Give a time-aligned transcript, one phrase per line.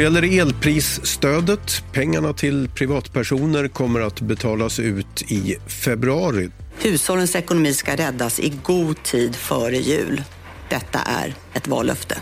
[0.00, 1.84] Så gäller det elprisstödet.
[1.92, 6.50] Pengarna till privatpersoner kommer att betalas ut i februari.
[6.78, 10.22] Hushållens ekonomi ska räddas i god tid före jul.
[10.68, 12.16] Detta är ett vallöfte.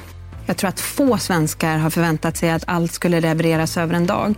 [0.46, 4.34] Jag tror att få svenskar har förväntat sig att allt skulle levereras över en dag.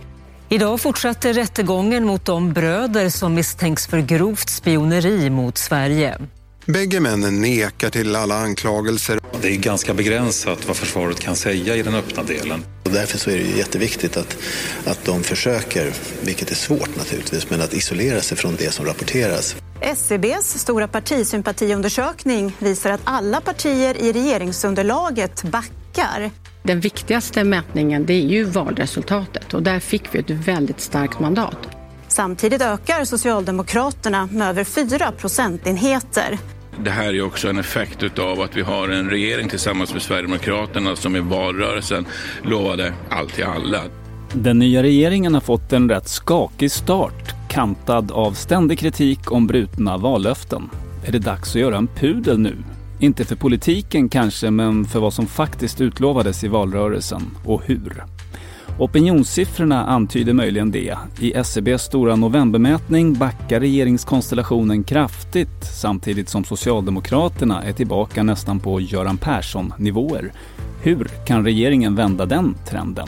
[0.49, 6.17] Idag fortsatte rättegången mot de bröder som misstänks för grovt spioneri mot Sverige.
[6.65, 9.19] Bägge männen nekar till alla anklagelser.
[9.41, 12.65] Det är ganska begränsat vad försvaret kan säga i den öppna delen.
[12.83, 14.37] Och därför så är det jätteviktigt att,
[14.85, 19.55] att de försöker, vilket är svårt naturligtvis, men att isolera sig från det som rapporteras.
[19.81, 26.31] SCBs stora partisympatiundersökning visar att alla partier i regeringsunderlaget backar.
[26.63, 31.80] Den viktigaste mätningen det är ju valresultatet och där fick vi ett väldigt starkt mandat.
[32.11, 36.37] Samtidigt ökar Socialdemokraterna med över 4 procentenheter.
[36.83, 40.95] Det här är också en effekt av att vi har en regering tillsammans med Sverigedemokraterna
[40.95, 42.05] som i valrörelsen
[42.43, 43.81] lovade allt till alla.
[44.33, 49.97] Den nya regeringen har fått en rätt skakig start, kantad av ständig kritik om brutna
[49.97, 50.69] vallöften.
[51.05, 52.57] Är det dags att göra en pudel nu?
[52.99, 58.03] Inte för politiken kanske, men för vad som faktiskt utlovades i valrörelsen och hur.
[58.79, 60.97] Opinionssiffrorna antyder möjligen det.
[61.19, 69.17] I SCBs stora novembermätning backar regeringskonstellationen kraftigt samtidigt som Socialdemokraterna är tillbaka nästan på Göran
[69.17, 70.31] Persson-nivåer.
[70.81, 73.07] Hur kan regeringen vända den trenden?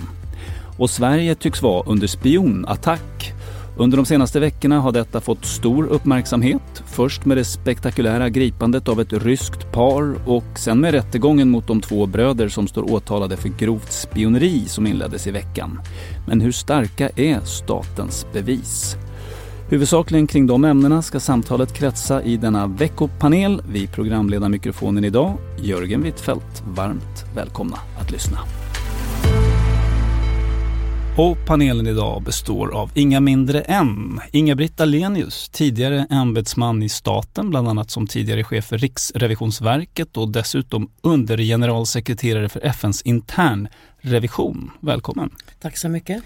[0.77, 3.33] Och Sverige tycks vara under spionattack
[3.77, 6.83] under de senaste veckorna har detta fått stor uppmärksamhet.
[6.85, 11.81] Först med det spektakulära gripandet av ett ryskt par och sen med rättegången mot de
[11.81, 15.79] två bröder som står åtalade för grovt spioneri som inleddes i veckan.
[16.27, 18.95] Men hur starka är statens bevis?
[19.69, 23.61] Huvudsakligen kring de ämnena ska samtalet kretsa i denna veckopanel.
[23.69, 26.63] Vi programledar mikrofonen idag, Jörgen Wittfeldt.
[26.67, 28.37] Varmt välkomna att lyssna.
[31.17, 37.67] Och panelen idag består av inga mindre än Inga-Britt Ahlenius, tidigare ämbetsman i staten, bland
[37.67, 44.71] annat som tidigare chef för Riksrevisionsverket och dessutom undergeneralsekreterare för FNs internrevision.
[44.79, 45.29] Välkommen!
[45.61, 46.23] Tack så mycket!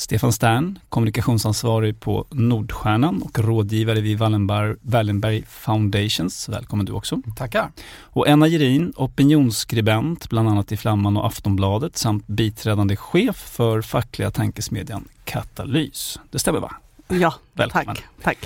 [0.00, 6.48] Stefan Stern, kommunikationsansvarig på Nordstjärnan och rådgivare vid Wallenberg, Wallenberg Foundations.
[6.48, 7.22] Välkommen du också.
[7.36, 7.70] Tackar.
[8.00, 14.30] Och Enna Gerin, opinionsskribent bland annat i Flamman och Aftonbladet samt biträdande chef för fackliga
[14.30, 16.18] tankesmedjan Katalys.
[16.30, 16.74] Det stämmer va?
[17.08, 17.86] Ja, Välkommen.
[17.86, 18.04] tack.
[18.22, 18.38] tack.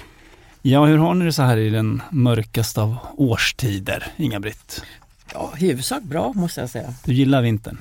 [0.63, 4.83] Ja, hur har ni det så här i den mörkaste av årstider, Inga-Britt?
[5.33, 6.95] Ja, huvudsak bra måste jag säga.
[7.05, 7.79] Du gillar vintern?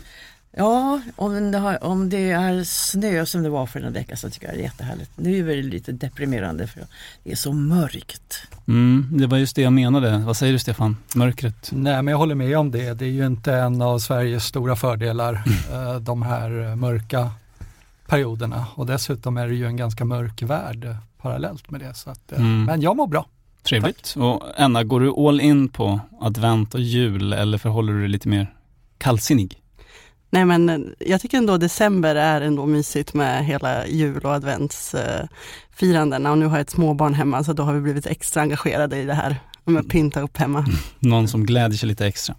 [0.53, 4.29] Ja, om det, har, om det är snö som det var för en vecka så
[4.29, 5.11] tycker jag det är jättehärligt.
[5.15, 6.83] Nu är det lite deprimerande för
[7.23, 8.47] det är så mörkt.
[8.67, 10.17] Mm, det var just det jag menade.
[10.17, 10.97] Vad säger du Stefan?
[11.15, 11.69] Mörkret?
[11.71, 12.93] Nej, men jag håller med om det.
[12.93, 16.03] Det är ju inte en av Sveriges stora fördelar, mm.
[16.03, 17.31] de här mörka
[18.07, 18.65] perioderna.
[18.75, 21.93] Och dessutom är det ju en ganska mörk värld parallellt med det.
[21.93, 22.63] Så att, mm.
[22.63, 23.25] Men jag mår bra.
[23.63, 24.13] Trevligt.
[24.13, 24.23] Tack.
[24.23, 28.29] Och Anna, går du all in på advent och jul eller förhåller du dig lite
[28.29, 28.53] mer
[28.97, 29.60] kallsinnig?
[30.33, 36.31] Nej men eh, jag tycker ändå december är ändå mysigt med hela jul och adventsfirandena
[36.31, 39.05] och nu har jag ett småbarn hemma så då har vi blivit extra engagerade i
[39.05, 40.59] det här med att pynta upp hemma.
[40.59, 40.71] Mm.
[40.99, 42.35] Någon som gläder sig lite extra.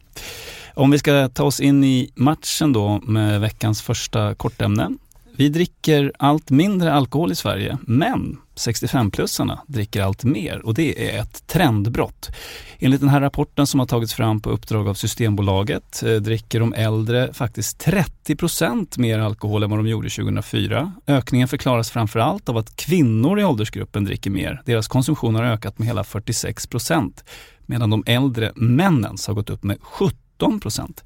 [0.75, 4.89] Om vi ska ta oss in i matchen då med veckans första kortämne
[5.37, 11.21] vi dricker allt mindre alkohol i Sverige, men 65-plussarna dricker allt mer och det är
[11.21, 12.31] ett trendbrott.
[12.79, 16.75] Enligt den här rapporten som har tagits fram på uppdrag av Systembolaget eh, dricker de
[16.75, 20.93] äldre faktiskt 30 procent mer alkohol än vad de gjorde 2004.
[21.07, 24.63] Ökningen förklaras framför allt av att kvinnor i åldersgruppen dricker mer.
[24.65, 27.25] Deras konsumtion har ökat med hela 46 procent
[27.67, 31.05] medan de äldre männens har gått upp med 17 procent.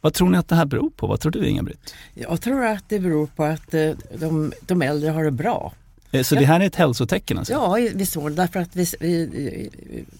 [0.00, 1.06] Vad tror ni att det här beror på?
[1.06, 1.94] Vad tror du Inga-Britt?
[2.14, 5.72] Jag tror att det beror på att eh, de, de äldre har det bra.
[6.10, 7.52] Eh, så det här är ett hälsotecken alltså?
[7.52, 8.34] Ja, i viss mån.
[8.34, 9.70] Därför att vi, vi,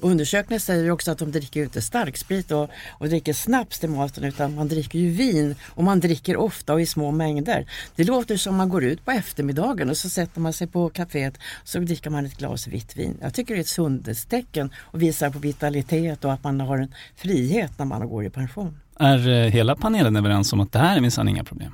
[0.00, 4.24] undersökningar säger ju också att de dricker inte starksprit och, och dricker snaps till maten
[4.24, 7.66] utan man dricker ju vin och man dricker ofta och i små mängder.
[7.96, 11.34] Det låter som man går ut på eftermiddagen och så sätter man sig på kaféet
[11.62, 13.18] och så dricker man ett glas vitt vin.
[13.20, 16.94] Jag tycker det är ett sundhetstecken och visar på vitalitet och att man har en
[17.16, 18.78] frihet när man går i pension.
[18.98, 21.72] Är eh, hela panelen överens om att det här är minsann inga problem?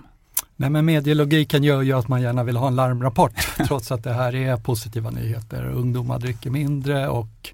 [0.62, 3.32] Nej men medielogiken gör ju att man gärna vill ha en larmrapport
[3.66, 5.64] trots att det här är positiva nyheter.
[5.64, 7.50] Ungdomar dricker mindre och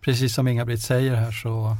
[0.00, 1.76] precis som Inga-Britt säger här så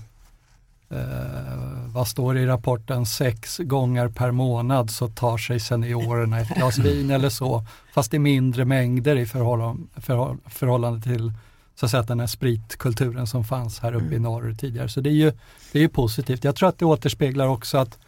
[0.91, 6.49] eh, vad står det i rapporten, sex gånger per månad så tar sig seniorerna ett
[6.49, 7.67] glas vin eller så.
[7.93, 11.33] Fast i mindre mängder i förhållande, förhåll, förhållande till
[11.75, 14.89] så att säga, den här spritkulturen som fanns här uppe i norr tidigare.
[14.89, 15.33] Så det är ju,
[15.73, 16.45] det är ju positivt.
[16.45, 17.99] Jag tror att det återspeglar också att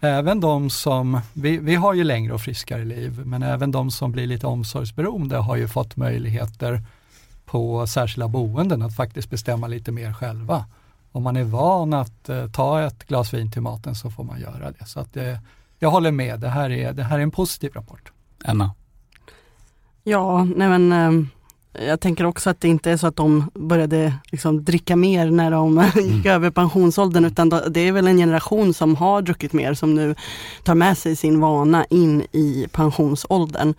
[0.00, 4.12] Även de som, vi, vi har ju längre och friskare liv, men även de som
[4.12, 6.82] blir lite omsorgsberoende har ju fått möjligheter
[7.44, 10.64] på särskilda boenden att faktiskt bestämma lite mer själva.
[11.12, 14.40] Om man är van att eh, ta ett glas vin till maten så får man
[14.40, 14.84] göra det.
[14.86, 15.38] Så att eh,
[15.78, 18.12] jag håller med, det här, är, det här är en positiv rapport.
[18.44, 18.70] Emma?
[20.04, 21.26] Ja, nej men eh,
[21.72, 25.50] jag tänker också att det inte är så att de började liksom dricka mer när
[25.50, 29.94] de gick över pensionsåldern utan det är väl en generation som har druckit mer som
[29.94, 30.14] nu
[30.64, 33.74] tar med sig sin vana in i pensionsåldern.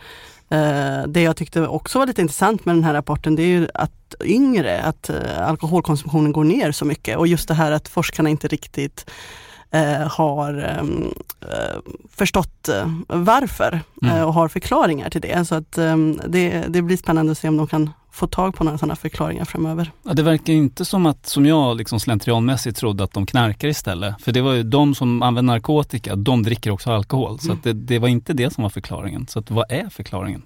[0.50, 3.68] Eh, Det jag tyckte också var lite intressant med den här rapporten det är ju
[3.74, 8.30] att yngre, att eh, alkoholkonsumtionen går ner så mycket och just det här att forskarna
[8.30, 9.06] inte riktigt
[10.12, 11.08] har ehm,
[11.42, 11.80] eh,
[12.16, 14.16] förstått eh, varför Mm.
[14.18, 15.46] eh, och har förklaringar till det.
[15.48, 18.64] Så att ehm, det, det blir spännande att se om de kan få tag på
[18.64, 19.92] några sådana förklaringar framöver.
[20.04, 24.22] Ja, det verkar inte som att, som jag liksom slentrianmässigt trodde att de knarkar istället.
[24.22, 27.40] För det var ju de som använder narkotika, de dricker också alkohol.
[27.40, 27.60] Så Mm.
[27.64, 29.28] det, det var inte det som var förklaringen.
[29.28, 30.42] Så att vad är förklaringen?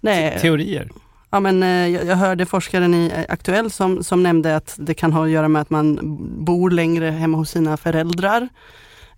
[0.00, 0.90] Nej, Teorier?
[1.30, 5.12] Ja, men, eh, jag, hörde forskaren i eh, Aktuell som, som nämnde att det kan
[5.12, 5.98] ha att göra med att man
[6.44, 8.48] bor längre hemma hos sina föräldrar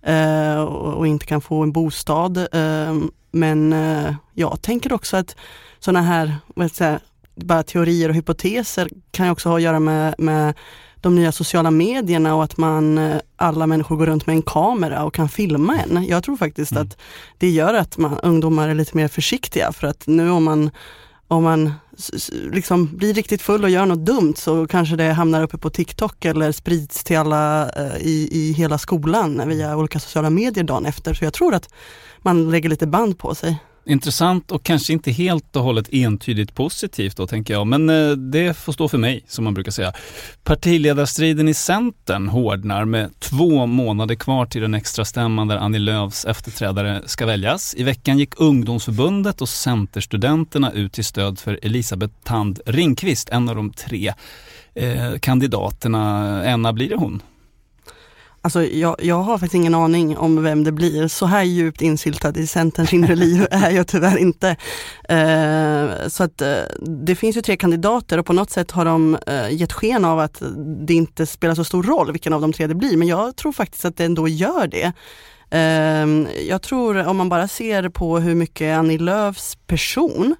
[0.01, 2.37] eh, och, och inte kan få en bostad.
[2.37, 2.95] Eh,
[3.31, 5.35] men eh, jag tänker också att
[5.79, 6.35] sådana här
[6.73, 6.99] säga,
[7.35, 10.53] bara teorier och hypoteser kan också ha att göra med, med
[10.95, 15.03] de nya sociala medierna och att man, eh, alla människor går runt med en kamera
[15.03, 16.05] och kan filma en.
[16.05, 16.97] Jag tror faktiskt att
[17.37, 20.71] det gör att man, ungdomar är lite mer försiktiga för att nu om man
[21.31, 21.73] om man
[22.31, 26.25] liksom blir riktigt full och gör något dumt så kanske det hamnar uppe på TikTok
[26.25, 31.13] eller sprids till alla eh, i, i hela skolan via olika sociala medier dagen efter.
[31.13, 31.73] Så jag tror att
[32.17, 33.59] man lägger lite band på sig.
[33.85, 37.67] Intressant och kanske inte helt och hållet entydigt positivt då tänker jag.
[37.67, 39.93] Men eh, det får stå för mig som man brukar säga.
[40.43, 46.25] Partiledarstriden i Centern hårdnar med två månader kvar till den extra stämman där Annie Lööfs
[46.25, 47.75] efterträdare ska väljas.
[47.75, 53.55] I veckan gick ungdomsförbundet och Centerstudenterna ut till stöd för Elisabeth Tand Ringqvist, en av
[53.55, 54.13] de tre
[54.75, 56.43] eh, kandidaterna.
[56.45, 57.21] Enna, blir det hon?
[58.43, 61.07] Alltså jag, jag har faktiskt ingen aning om vem det blir.
[61.07, 64.55] Så här djupt insyltad i Centerns inre liv är jag tyvärr inte.
[65.09, 66.57] Eh, så att eh,
[67.05, 70.19] det finns ju tre kandidater och på något sätt har de eh, gett sken av
[70.19, 70.41] att
[70.87, 72.97] det inte spelar så stor roll vilken av de tre det blir.
[72.97, 74.93] Men jag tror faktiskt att det ändå gör det.
[75.51, 76.07] Eh,
[76.47, 80.35] jag tror om man bara ser på hur mycket Annie Lööfs person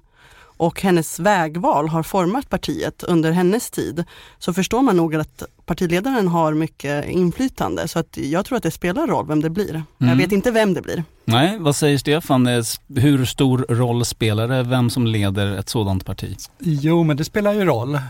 [0.62, 4.04] och hennes vägval har format partiet under hennes tid
[4.38, 7.88] så förstår man nog att partiledaren har mycket inflytande.
[7.88, 9.82] Så att jag tror att det spelar roll vem det blir.
[9.98, 10.18] Jag Mm.
[10.18, 11.04] vet inte vem det blir.
[11.24, 12.46] Nej, vad säger Stefan?
[12.46, 12.62] Eh,
[12.96, 16.36] Hur stor roll spelar det vem som leder ett sådant parti?
[16.58, 17.94] Jo, men det spelar ju roll.
[17.94, 18.00] Eh,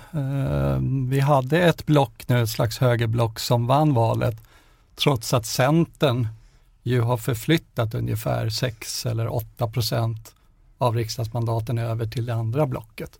[1.08, 4.36] vi hade ett block nu, ett slags högerblock som vann valet,
[4.96, 6.28] trots att Centern
[6.82, 10.34] ju har förflyttat ungefär 6 eller 8 procent
[10.78, 13.18] av riksdagsmandaten över till det andra blocket.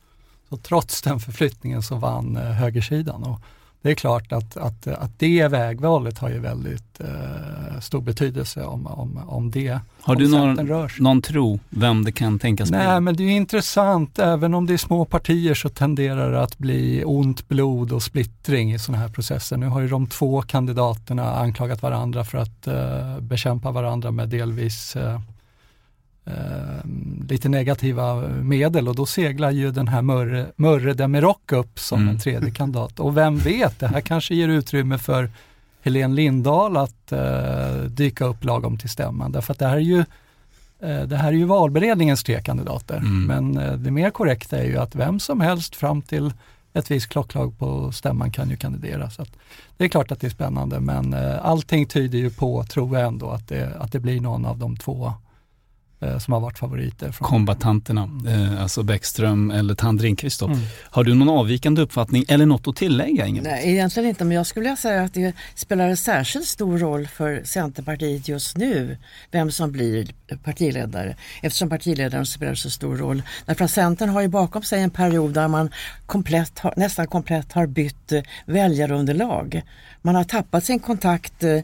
[0.49, 3.23] Så trots den förflyttningen så vann eh, högersidan.
[3.23, 3.41] Och
[3.83, 8.87] det är klart att, att, att det vägvalet har ju väldigt eh, stor betydelse om,
[8.87, 12.79] om, om det Har om du någon, någon tro vem det kan tänkas bli?
[12.79, 14.19] Nej, men det är intressant.
[14.19, 18.73] Även om det är små partier så tenderar det att bli ont blod och splittring
[18.73, 19.57] i sådana här processer.
[19.57, 24.97] Nu har ju de två kandidaterna anklagat varandra för att eh, bekämpa varandra med delvis
[24.97, 25.21] eh,
[27.29, 32.15] lite negativa medel och då seglar ju den här Mörre, Mörre Demirok upp som Mm.
[32.15, 33.01] en tredje kandidat.
[33.01, 35.31] Och vem vet, det här kanske ger utrymme för
[35.83, 39.33] Helene Lindahl att eh, dyka upp lagom till stämman.
[39.33, 39.99] Därför att det här är ju
[40.81, 42.97] eh, det här är ju valberedningens tre kandidater.
[42.97, 43.27] Mm.
[43.27, 46.33] Men eh, det mer korrekta är ju att vem som helst fram till
[46.75, 49.11] ett visst klockslag på stämman kan ju kandidera.
[49.11, 49.25] Så
[49.77, 53.07] det är klart att det är spännande men eh, allting tyder ju på, tror jag
[53.09, 55.13] ändå, att det, att det blir någon av de två
[56.19, 57.13] som har varit favoriter.
[57.13, 57.29] Från...
[57.29, 60.43] Kombatanterna, eh, alltså Bäckström eller Tandringqvist.
[60.43, 60.59] Mm.
[60.91, 63.27] Har du någon avvikande uppfattning eller något att tillägga?
[63.27, 63.45] Inget?
[63.45, 67.07] Nej, egentligen inte, men jag skulle vilja säga att det spelar en särskilt stor roll
[67.07, 68.97] för Centerpartiet just nu
[69.31, 73.23] vem som blir partiledare eftersom partiledaren spelar så stor roll.
[73.47, 75.71] Därför att Centern har ju bakom sig en period där man
[76.07, 79.63] komplett, nästan komplett har bytt eh, väljarunderlag.
[80.03, 81.63] Man har tappat sin kontakt Eh,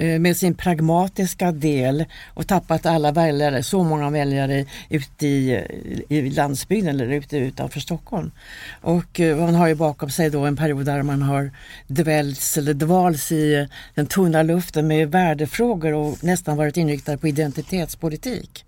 [0.00, 5.64] Eh, med sin pragmatiska del och tappat alla väljare, så många väljare ute i,
[6.08, 8.30] i landsbygden eller ute utanför Stockholm.
[8.80, 11.50] Och eh, man har ju bakom sig då en period där man har
[11.86, 18.64] dvälts eller dvals i den tunna luften med värdefrågor och nästan varit inriktad på identitetspolitik.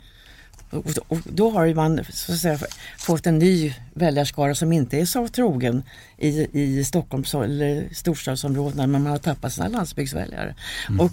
[0.71, 2.59] Och då har man så att säga,
[2.99, 5.83] fått en ny väljarskara som inte är så trogen
[6.19, 10.55] i, i Stockholms eller storstadsområdena men man har tappat sina landsbygdsväljare.
[10.89, 11.01] Mm.
[11.01, 11.13] Och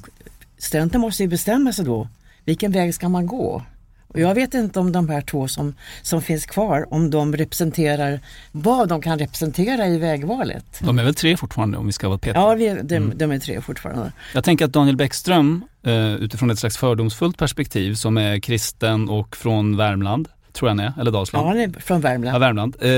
[0.58, 2.08] studenten måste ju bestämma sig då,
[2.46, 3.64] vilken väg ska man gå?
[4.08, 8.20] Och jag vet inte om de här två som, som finns kvar, om de representerar
[8.52, 10.66] vad de kan representera i vägvalet.
[10.80, 12.42] De är väl tre fortfarande om vi ska vara petiga?
[12.42, 13.18] Ja, vi, de, mm.
[13.18, 14.12] de är tre fortfarande.
[14.34, 19.36] Jag tänker att Daniel Bäckström, eh, utifrån ett slags fördomsfullt perspektiv som är kristen och
[19.36, 21.46] från Värmland, tror jag han är, eller Dalsland.
[21.46, 22.36] Ja, han är från Värmland.
[22.36, 22.76] Ja, Värmland.
[22.80, 22.90] Eh,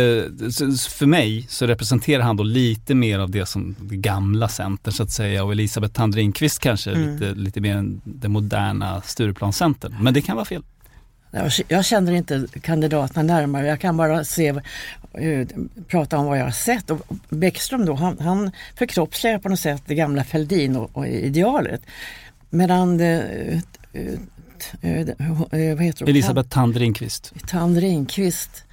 [0.89, 5.03] för mig så representerar han då lite mer av det som det gamla Centern så
[5.03, 7.11] att säga och Elisabeth Tandringqvist kanske mm.
[7.11, 9.95] lite, lite mer det moderna Stureplanscentern.
[10.01, 10.63] Men det kan vara fel.
[11.67, 15.47] Jag känner inte kandidaterna närmare, jag kan bara se, uh,
[15.87, 16.89] prata om vad jag har sett.
[16.89, 21.81] Och Bäckström då, han, han förkroppsligar på något sätt det gamla Fälldin och, och idealet.
[22.49, 23.61] Medan det,
[23.95, 24.11] uh,
[24.83, 27.33] uh, vad heter Elisabeth Tand Ringqvist.
[27.47, 28.63] Tand Ringqvist.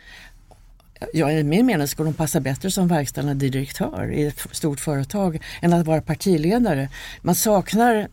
[1.12, 5.42] Ja, i min mening skulle hon passa bättre som verkställande direktör i ett stort företag
[5.62, 6.88] än att vara partiledare.
[7.22, 8.08] Man saknar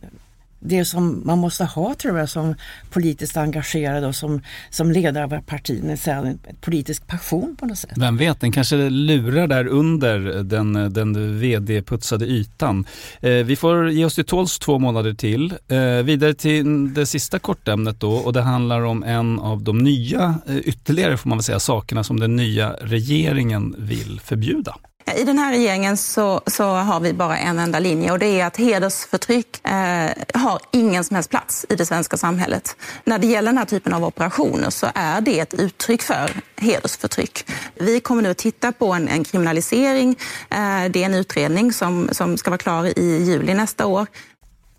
[0.64, 2.54] det som man måste ha tror jag som
[2.90, 4.40] politiskt engagerad och som,
[4.70, 7.90] som ledare av ett parti, en politisk passion på något sätt.
[7.96, 12.84] Vem vet, den kanske lurar där under den, den vd-putsade ytan.
[13.20, 15.54] Eh, vi får ge oss till tåls två månader till.
[15.68, 20.34] Eh, vidare till det sista kortämnet då och det handlar om en av de nya,
[20.46, 24.74] eh, ytterligare får man väl säga, sakerna som den nya regeringen vill förbjuda.
[25.12, 28.46] I den här regeringen så, så, har vi bara en enda linje och det är
[28.46, 32.76] att hedersförtryck eh, har ingen som helst plats i det svenska samhället.
[33.04, 37.50] När det gäller den här typen av operationer så är det ett uttryck för hedersförtryck.
[37.74, 40.16] Vi kommer nu att titta på en, en kriminalisering.
[40.50, 44.06] Eh, det är en utredning som, som ska vara klar i juli nästa år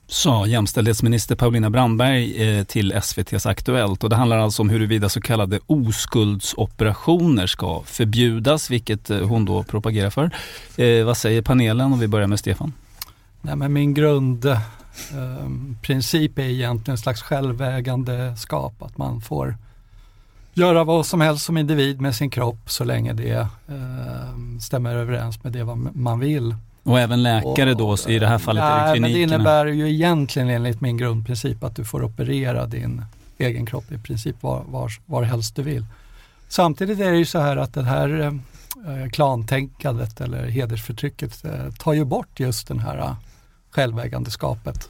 [0.07, 4.03] sa jämställdhetsminister Paulina Brandberg eh, till SVTs Aktuellt.
[4.03, 9.63] Och det handlar alltså om huruvida så kallade oskuldsoperationer ska förbjudas, vilket eh, hon då
[9.63, 10.31] propagerar för.
[10.77, 11.93] Eh, vad säger panelen?
[11.93, 12.73] om vi börjar med Stefan.
[13.41, 19.57] Nej, men min grundprincip eh, är egentligen en slags självägande skap, att man får
[20.53, 25.43] göra vad som helst som individ med sin kropp så länge det eh, stämmer överens
[25.43, 26.55] med det man vill.
[26.85, 29.07] Och även läkare och, då, i det här fallet nej, är det klinikerna?
[29.07, 33.05] Men det innebär ju egentligen enligt min grundprincip att du får operera din
[33.37, 35.85] egen kropp i princip var, var, var helst du vill.
[36.47, 41.93] Samtidigt är det ju så här att det här eh, klantänkandet eller hedersförtrycket eh, tar
[41.93, 43.15] ju bort just den här eh,
[43.71, 44.89] självägandeskapet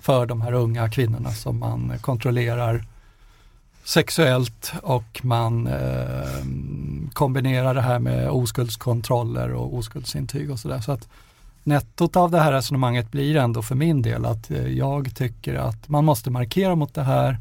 [0.00, 2.84] för de här unga kvinnorna som man kontrollerar
[3.84, 6.44] sexuellt och man eh,
[7.12, 10.80] kombinerar det här med oskuldskontroller och oskuldsintyg och sådär.
[10.80, 11.08] Så att
[11.66, 15.88] nettot av det här resonemanget blir ändå för min del att eh, jag tycker att
[15.88, 17.38] man måste markera mot det här,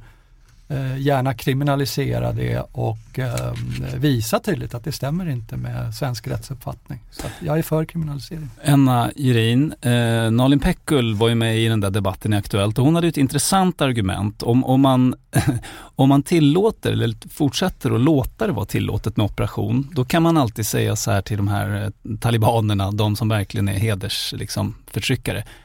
[0.68, 7.00] Eh, gärna kriminalisera det och ehm, visa tydligt att det stämmer inte med svensk rättsuppfattning.
[7.12, 8.50] Så jag är för kriminalisering.
[8.64, 12.86] Enna Jirin, eh, Nalin Pekul var ju med i den där debatten i Aktuellt och
[12.86, 14.44] hon hade ett intressant argument.
[14.44, 15.16] Om, om, man,
[15.78, 20.38] om man tillåter eller fortsätter att låta det vara tillåtet med operation, då kan man
[20.38, 24.34] alltid säga så här till de här eh, talibanerna, de som verkligen är heders...
[24.38, 24.76] liksom,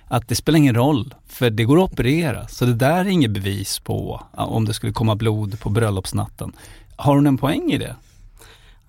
[0.08, 2.48] att det spelar ingen roll, för det går att operera.
[2.48, 6.52] Så det där är inget bevis på om det skulle komma blod på bröllopsnatten.
[6.96, 7.96] Har hon en poäng i det?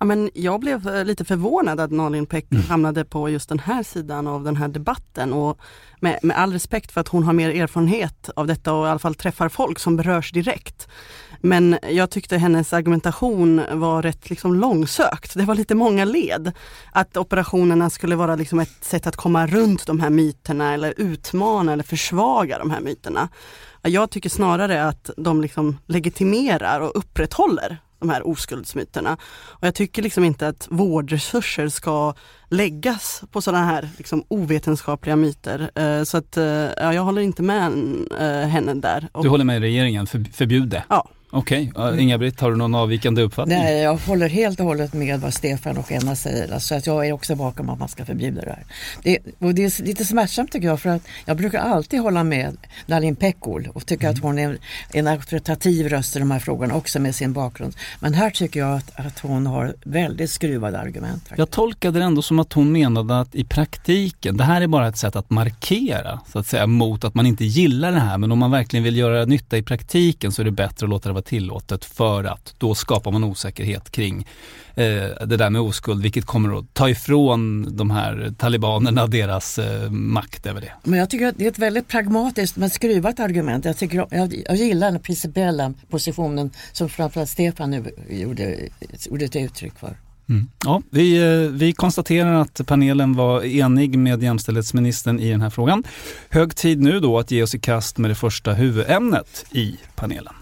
[0.02, 2.64] Ja, men jag blev eh, lite förvånad att Nalin Pek mm.
[2.64, 5.58] hamnade på just den här sidan av den här debatten och
[6.00, 8.98] med, med all respekt för att hon har mer erfarenhet av detta och i alla
[8.98, 10.88] fall träffar folk som berörs direkt.
[11.42, 15.34] Men jag tyckte hennes argumentation var rätt liksom långsökt.
[15.34, 16.52] Det var lite många led.
[16.92, 21.72] Att operationerna skulle vara liksom ett sätt att komma runt de här myterna eller utmana
[21.72, 23.28] eller försvaga de här myterna.
[23.82, 29.16] Jag tycker snarare att de liksom legitimerar och upprätthåller de här oskuldsmyterna.
[29.32, 32.14] Och jag tycker liksom inte att vårdresurser ska
[32.48, 35.70] läggas på sådana här liksom ovetenskapliga myter.
[35.74, 37.72] Eh, så att, eh, ja, jag håller inte med
[38.20, 39.08] eh, henne där.
[39.22, 40.84] Du håller med regeringen, för, förbjud det?
[40.88, 41.08] Ja.
[41.34, 42.00] Okej, okay.
[42.00, 43.58] Inga-Britt, har du någon avvikande uppfattning?
[43.58, 46.54] Nej, jag håller helt och hållet med vad Stefan och Enna säger.
[46.54, 48.64] Alltså att jag är också bakom att man ska förbjuda det här.
[49.02, 52.56] Det, och det är lite smärtsamt tycker jag för att jag brukar alltid hålla med
[52.86, 54.14] Nalin Pekgul och tycker mm.
[54.14, 54.58] att hon är
[54.92, 57.76] en auktoritativ röst i de här frågorna också med sin bakgrund.
[58.00, 61.22] Men här tycker jag att, att hon har väldigt skruvade argument.
[61.22, 61.38] Faktiskt.
[61.38, 64.88] Jag tolkade det ändå som att hon menade att i praktiken, det här är bara
[64.88, 68.32] ett sätt att markera så att säga mot att man inte gillar det här men
[68.32, 71.12] om man verkligen vill göra nytta i praktiken så är det bättre att låta det
[71.12, 74.26] vara tillåtet för att då skapar man osäkerhet kring
[74.74, 79.90] eh, det där med oskuld vilket kommer att ta ifrån de här talibanerna deras eh,
[79.90, 80.72] makt över det.
[80.82, 83.64] Men jag tycker att det är ett väldigt pragmatiskt men skruvat argument.
[83.64, 88.58] Jag, tycker, jag, jag gillar den principiella positionen som framförallt Stefan nu gjorde,
[89.06, 89.96] gjorde ett uttryck för.
[90.28, 90.48] Mm.
[90.64, 95.84] Ja, vi, eh, vi konstaterar att panelen var enig med jämställdhetsministern i den här frågan.
[96.28, 100.34] Hög tid nu då att ge oss i kast med det första huvudämnet i panelen.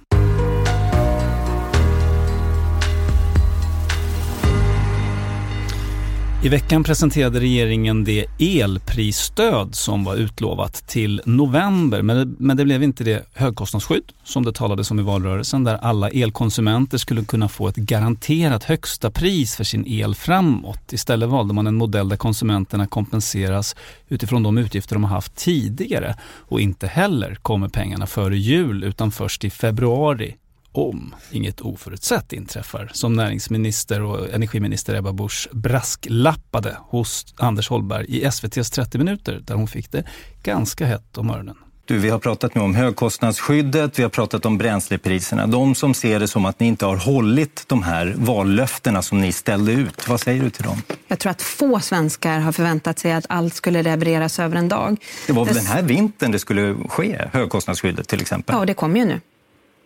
[6.42, 12.02] I veckan presenterade regeringen det elprisstöd som var utlovat till november.
[12.02, 15.76] Men det, men det blev inte det högkostnadsskydd som det talades om i valrörelsen där
[15.76, 20.92] alla elkonsumenter skulle kunna få ett garanterat högsta pris för sin el framåt.
[20.92, 23.76] Istället valde man en modell där konsumenterna kompenseras
[24.08, 26.14] utifrån de utgifter de har haft tidigare.
[26.22, 30.36] Och inte heller kommer pengarna före jul utan först i februari
[30.72, 38.24] om inget oförutsett inträffar, som näringsminister och energiminister Ebba Busch brasklappade hos Anders Holmberg i
[38.24, 40.04] SVTs 30 minuter där hon fick det
[40.42, 41.56] ganska hett om öronen.
[41.84, 45.46] Du, vi har pratat nu om högkostnadsskyddet, vi har pratat om bränslepriserna.
[45.46, 49.32] De som ser det som att ni inte har hållit de här vallöftena som ni
[49.32, 50.82] ställde ut, vad säger du till dem?
[51.08, 54.96] Jag tror att få svenskar har förväntat sig att allt skulle levereras över en dag.
[55.26, 58.56] Det var väl den här vintern det skulle ske, högkostnadsskyddet till exempel?
[58.58, 59.20] Ja, det kommer ju nu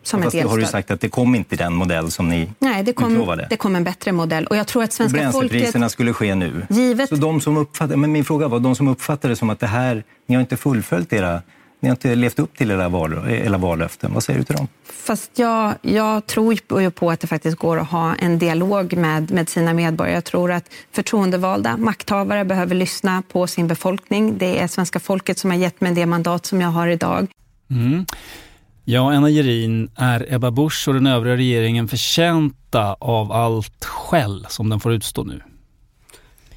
[0.06, 2.82] som Fast ett har du sagt att det kom inte den modell som ni Nej,
[2.82, 3.46] det kom, utlovade.
[3.50, 4.46] det kom en bättre modell.
[4.46, 5.92] Och jag tror att svenska Bränslepriserna folket...
[5.92, 6.66] skulle ske nu.
[6.70, 7.08] Givet...
[7.08, 9.66] Så de som uppfattar, men min fråga var, de som uppfattar det som att det
[9.66, 11.42] här, ni har inte fullföljt era
[11.84, 14.14] ni har inte levt upp till era, val, era vallöften.
[14.14, 14.68] Vad säger du till dem?
[14.84, 19.30] Fast jag, jag tror ju på att det faktiskt går att ha en dialog med,
[19.30, 20.14] med sina medborgare.
[20.14, 24.38] Jag tror att förtroendevalda makthavare behöver lyssna på sin befolkning.
[24.38, 27.26] Det är svenska folket som har gett mig det mandat som jag har idag.
[27.70, 28.06] Mm.
[28.86, 34.68] Ja, Anna Gerin, är Ebba Busch och den övriga regeringen förtjänta av allt skäll som
[34.68, 35.42] den får utstå nu?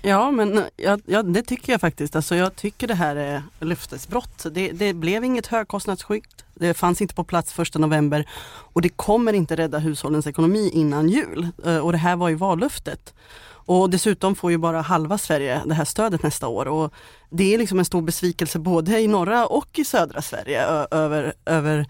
[0.01, 2.15] Ja, men eh, ja, ja, det tycker jag faktiskt.
[2.15, 4.45] Alltså, jag tycker det här är löftesbrott.
[4.51, 6.43] Det, det blev inget högkostnadsskydd.
[6.55, 8.29] Det fanns inte på plats 1 november
[8.73, 11.47] och det kommer inte rädda hushållens ekonomi innan jul.
[11.65, 13.13] Eh, och det här var ju vallöftet.
[13.49, 16.67] Och dessutom får ju bara halva Sverige det här stödet nästa år.
[16.67, 16.93] Och
[17.29, 21.87] det är liksom en stor besvikelse både i norra och i södra Sverige över, över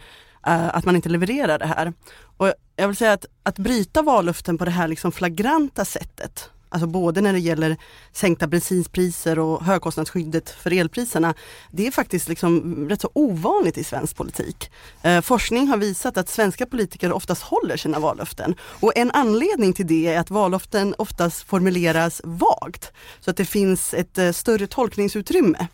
[0.47, 1.93] Eh, att man inte levererar det här.
[2.37, 6.87] Och jag vill säga att, att bryta vallöften på det här liksom flagranta sättet, Alltså
[6.87, 7.77] både när det gäller
[8.11, 11.33] sänkta bensinpriser och högkostnadsskyddet för elpriserna.
[11.71, 14.71] Det är faktiskt liksom rätt så ovanligt i svensk politik.
[15.01, 18.55] Eh, forskning har visat att svenska politiker oftast håller sina vallöften.
[18.59, 22.91] Och en anledning till det är att vallöften oftast formuleras vagt.
[23.19, 25.67] Så att det finns ett eh, större tolkningsutrymme.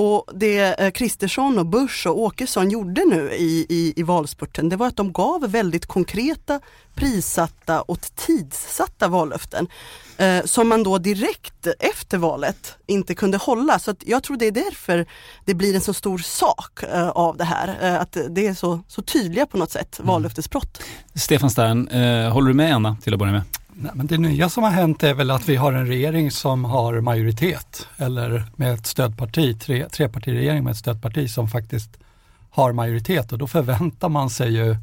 [0.00, 4.86] Och det Kristersson och Busch och Åkesson gjorde nu i, i, i valspurten, det var
[4.86, 6.60] att de gav väldigt konkreta,
[6.94, 9.68] prissatta och tidssatta vallöften
[10.16, 13.78] eh, som man då direkt efter valet inte kunde hålla.
[13.78, 15.06] Så jag tror det är därför
[15.44, 17.78] det blir en så stor sak eh, av det här.
[17.80, 20.08] Eh, att det är så, så tydliga på något sätt mm.
[20.08, 20.82] vallöftesbrott.
[21.14, 23.42] Stefan Stern, eh, håller du med Anna till att börja med?
[23.82, 26.64] Nej, men det nya som har hänt är väl att vi har en regering som
[26.64, 31.90] har majoritet eller med ett stödparti, tre, trepartiregering med ett stödparti som faktiskt
[32.50, 34.76] har majoritet och då förväntar man sig ju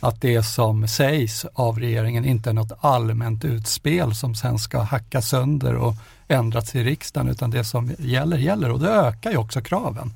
[0.00, 5.22] att det som sägs av regeringen inte är något allmänt utspel som sen ska hacka
[5.22, 5.94] sönder och
[6.28, 10.14] ändras i riksdagen utan det som gäller gäller och det ökar ju också kraven.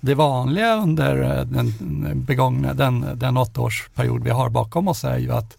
[0.00, 1.74] Det vanliga under den
[2.14, 5.56] begångna, den, den åttaårsperiod vi har bakom oss är ju att,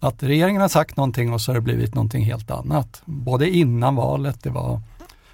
[0.00, 3.02] att regeringen har sagt någonting och så har det blivit någonting helt annat.
[3.04, 4.80] Både innan valet, det var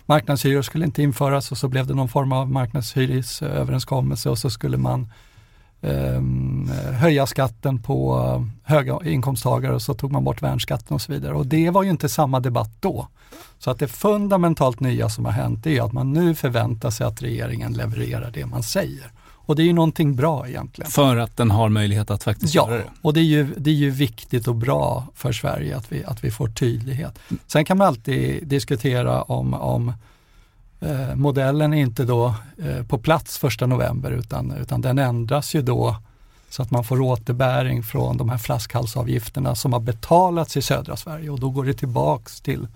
[0.07, 4.77] marknadshyror skulle inte införas och så blev det någon form av marknadshyresöverenskommelse och så skulle
[4.77, 5.13] man
[5.81, 6.21] eh,
[6.93, 8.19] höja skatten på
[8.63, 11.35] höga inkomsttagare och så tog man bort värnskatten och så vidare.
[11.35, 13.09] Och det var ju inte samma debatt då.
[13.59, 17.23] Så att det fundamentalt nya som har hänt är att man nu förväntar sig att
[17.23, 19.11] regeringen levererar det man säger.
[19.47, 20.91] Och det är ju någonting bra egentligen.
[20.91, 22.91] För att den har möjlighet att faktiskt ja, göra det?
[23.03, 26.25] och det är, ju, det är ju viktigt och bra för Sverige att vi, att
[26.25, 27.19] vi får tydlighet.
[27.47, 29.93] Sen kan man alltid diskutera om, om
[30.81, 35.63] eh, modellen är inte då eh, på plats första november utan, utan den ändras ju
[35.63, 35.97] då
[36.49, 41.31] så att man får återbäring från de här flaskhalsavgifterna som har betalats i södra Sverige
[41.31, 42.67] och då går det tillbaks till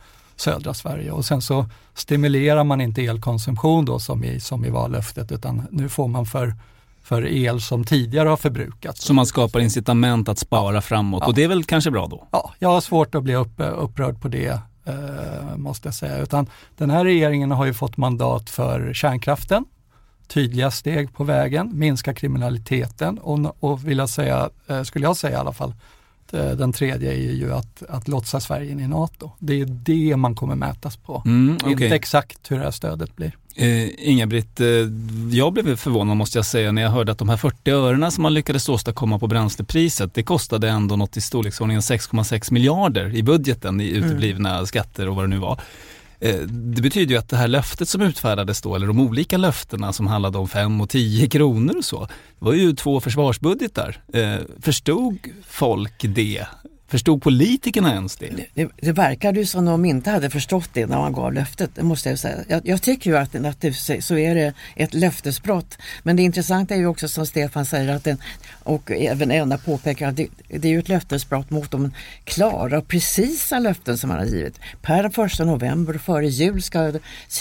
[0.40, 5.32] södra Sverige och sen så stimulerar man inte elkonsumtion då som i, som i vallöftet
[5.32, 6.54] utan nu får man för,
[7.02, 9.02] för el som tidigare har förbrukats.
[9.04, 11.26] Så man skapar incitament att spara framåt Ja.
[11.26, 12.26] och det är väl kanske bra då?
[12.30, 16.18] Ja, jag har svårt att bli upp, upprörd på det eh, måste jag säga.
[16.18, 16.46] Utan
[16.76, 19.64] den här regeringen har ju fått mandat för kärnkraften,
[20.26, 25.36] tydliga steg på vägen, minska kriminaliteten och, och vill jag säga, eh, skulle jag säga
[25.36, 25.74] i alla fall,
[26.30, 29.30] den tredje är ju att, att lotsa Sverige in i NATO.
[29.38, 31.22] Det är det man kommer mätas på.
[31.26, 31.92] Mm, Inte okej.
[31.92, 33.36] exakt hur det här stödet blir.
[33.60, 34.66] Eh, Inga-Britt, eh,
[35.30, 38.22] jag blev förvånad måste jag säga när jag hörde att de här 40 örena som
[38.22, 43.80] man lyckades åstadkomma på bränslepriset, det kostade ändå något i storleksordningen 6,6 miljarder i budgeten
[43.80, 45.60] i uteblivna skatter och vad det nu var.
[46.20, 49.92] Eh, det betyder ju att det här löftet som utfärdades då, eller de olika löftena
[49.92, 52.06] som handlade om 5 och 10 kronor och så,
[52.38, 54.02] det var ju två försvarsbudgetar.
[54.12, 56.46] Eh, förstod folk det?
[56.90, 58.46] Förstod politikerna ens det?
[58.54, 61.82] Det, det verkade ju som de inte hade förstått det när man gav löftet, det
[61.82, 62.36] måste jag säga.
[62.48, 65.78] Jag, jag tycker ju att, att det, så är det ett löftesbrott.
[66.02, 68.18] Men det intressanta är ju också som Stefan säger att den,
[68.62, 71.92] och även Enna påpekar att det, det är ju ett löftesbrott mot de
[72.24, 74.60] klara och precisa löften som man har givit.
[74.82, 76.92] Per första november och före jul ska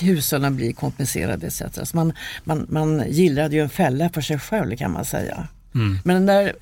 [0.02, 1.62] hushållen bli kompenserade etc.
[1.84, 5.48] Så man, man, man gillrade ju en fälla för sig själv kan man säga.
[5.76, 6.00] Mm.
[6.04, 6.54] Men när,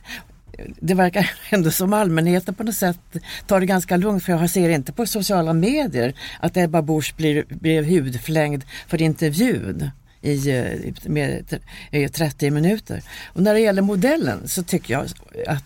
[0.80, 3.00] det verkar ändå som allmänheten på något sätt
[3.48, 7.46] tar det ganska lugnt för jag ser inte på sociala medier att Ebba Busch blir,
[7.50, 9.90] blev hudflängd för intervjun
[10.22, 11.60] i, eh, med
[11.92, 13.02] i 30 minuter.
[13.26, 15.06] Och när det gäller modellen så tycker jag
[15.48, 15.64] att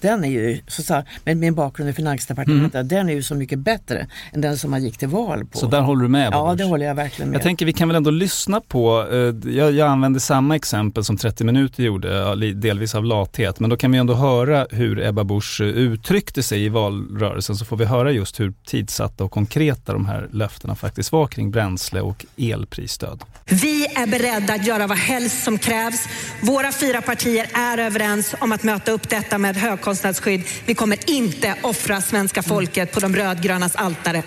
[0.00, 4.06] den är ju, så, med min bakgrund i Finansdepartementet, den är ju så mycket bättre
[4.32, 5.58] än den som man gick till val på.
[5.58, 6.32] Så där håller du med?
[6.32, 7.36] Ja, det håller jag verkligen med.
[7.36, 11.16] Jag tänker vi kan väl ändå lyssna på, eh, jag, jag använde samma exempel som
[11.16, 15.60] 30 minuter gjorde, delvis av lathet, men då kan vi ändå höra hur Ebba Busch
[15.60, 20.06] eh, uttryckte sig i valrörelsen, så får vi höra just hur tidsatta och konkreta de
[20.06, 23.22] här löftena faktiskt var kring bränsle och elprisstöd.
[23.50, 26.08] Vi är beredda att göra vad helst som krävs.
[26.40, 30.42] Våra fyra partier är överens om att möta upp detta med högkostnadsskydd.
[30.66, 34.22] Vi kommer inte offra svenska folket på de rödgrönas altare.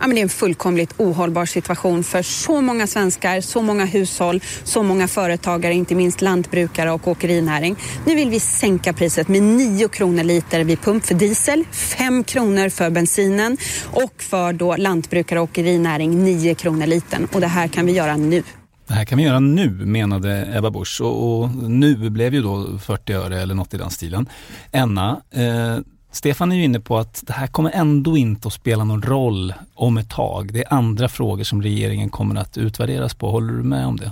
[0.00, 4.40] Ja, men det är en fullkomligt ohållbar situation för så många svenskar, så många hushåll,
[4.64, 7.76] så många företagare, inte minst lantbrukare och åkerinäring.
[8.06, 12.68] Nu vill vi sänka priset med 9 kronor liter vid pump för diesel, 5 kronor
[12.68, 13.56] för bensinen
[13.92, 17.28] och för då lantbrukare och åkerinäring 9 kronor litern.
[17.32, 18.42] Och det här kan vi göra nu.
[18.86, 22.78] Det här kan vi göra nu, menade Ebba Busch och, och nu blev ju då
[22.78, 24.28] 40 öre eller något i den stilen.
[24.72, 25.78] Enna, eh,
[26.12, 29.54] Stefan är ju inne på att det här kommer ändå inte att spela någon roll
[29.74, 30.52] om ett tag.
[30.52, 33.30] Det är andra frågor som regeringen kommer att utvärderas på.
[33.30, 34.10] Håller du med om det?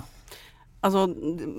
[0.83, 1.07] Alltså,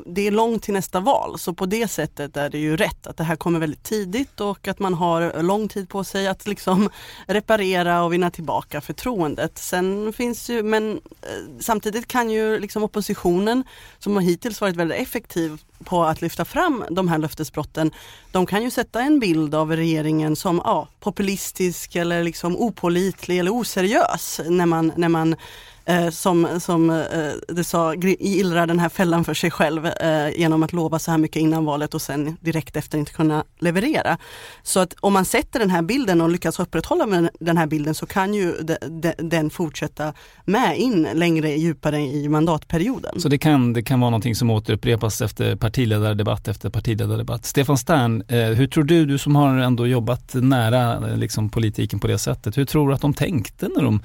[0.06, 3.16] det är långt till nästa val så på det sättet är det ju rätt att
[3.16, 6.90] det här kommer väldigt tidigt och att man har lång tid på sig att liksom
[7.26, 9.58] reparera och vinna tillbaka förtroendet.
[9.58, 13.64] Sen finns ju, men eh, samtidigt kan ju liksom oppositionen
[13.98, 17.90] som har hittills varit väldigt effektiv på att lyfta fram de här löftesbrotten,
[18.32, 23.54] de kan ju sätta en bild av regeringen som ja, populistisk eller liksom opålitlig eller
[23.54, 25.36] oseriös när man, när man
[25.84, 30.62] eh, som, som eh, det sa, gillrar den här fällan för sig själv eh, genom
[30.62, 34.18] att lova så här mycket innan valet och sen direkt efter inte kunna leverera.
[34.62, 37.94] Så att om man sätter den här bilden och lyckas upprätthålla med den här bilden
[37.94, 40.12] så kan ju de, de, den fortsätta
[40.44, 43.20] med in längre djupare i mandatperioden.
[43.20, 47.44] Så det kan, det kan vara någonting som återupprepas efter partiledardebatt efter partiledardebatt.
[47.44, 52.00] Stefan Stern, eh, hur tror du, du som har ändå jobbat nära eh, liksom, politiken
[52.00, 54.02] på det sättet, hur tror du att de tänkte när de,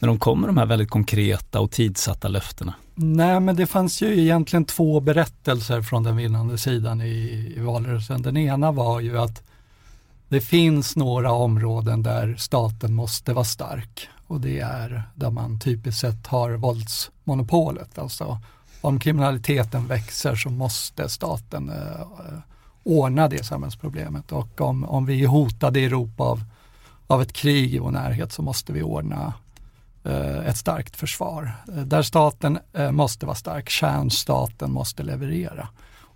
[0.00, 2.74] när de kom med de här väldigt konkreta och tidsatta löftena?
[2.94, 8.22] Nej, men det fanns ju egentligen två berättelser från den vinnande sidan i, i valrörelsen.
[8.22, 9.42] Den ena var ju att
[10.28, 16.00] det finns några områden där staten måste vara stark och det är där man typiskt
[16.00, 17.98] sett har våldsmonopolet.
[17.98, 18.38] Alltså
[18.80, 22.06] om kriminaliteten växer så måste staten eh,
[22.82, 26.44] ordna det samhällsproblemet och om, om vi är hotade i Europa av,
[27.06, 29.32] av ett krig i vår närhet så måste vi ordna
[30.04, 31.52] Eh, ett starkt försvar.
[31.68, 35.68] Eh, där staten eh, måste vara stark, kärnstaten måste leverera.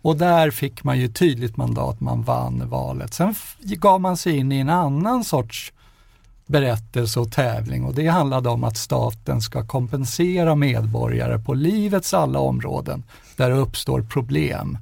[0.02, 3.14] Och där fick man ju tydligt mandat, man vann valet.
[3.14, 5.72] Sen gav man sig in i en annan sorts
[6.46, 12.38] berättelse och tävling och det handlade om att staten ska kompensera medborgare på livets alla
[12.38, 13.02] områden
[13.36, 14.78] där det uppstår problem.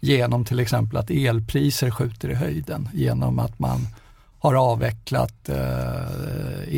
[0.00, 3.86] genom till exempel att elpriser skjuter i höjden genom att man
[4.38, 6.23] har avvecklat eh,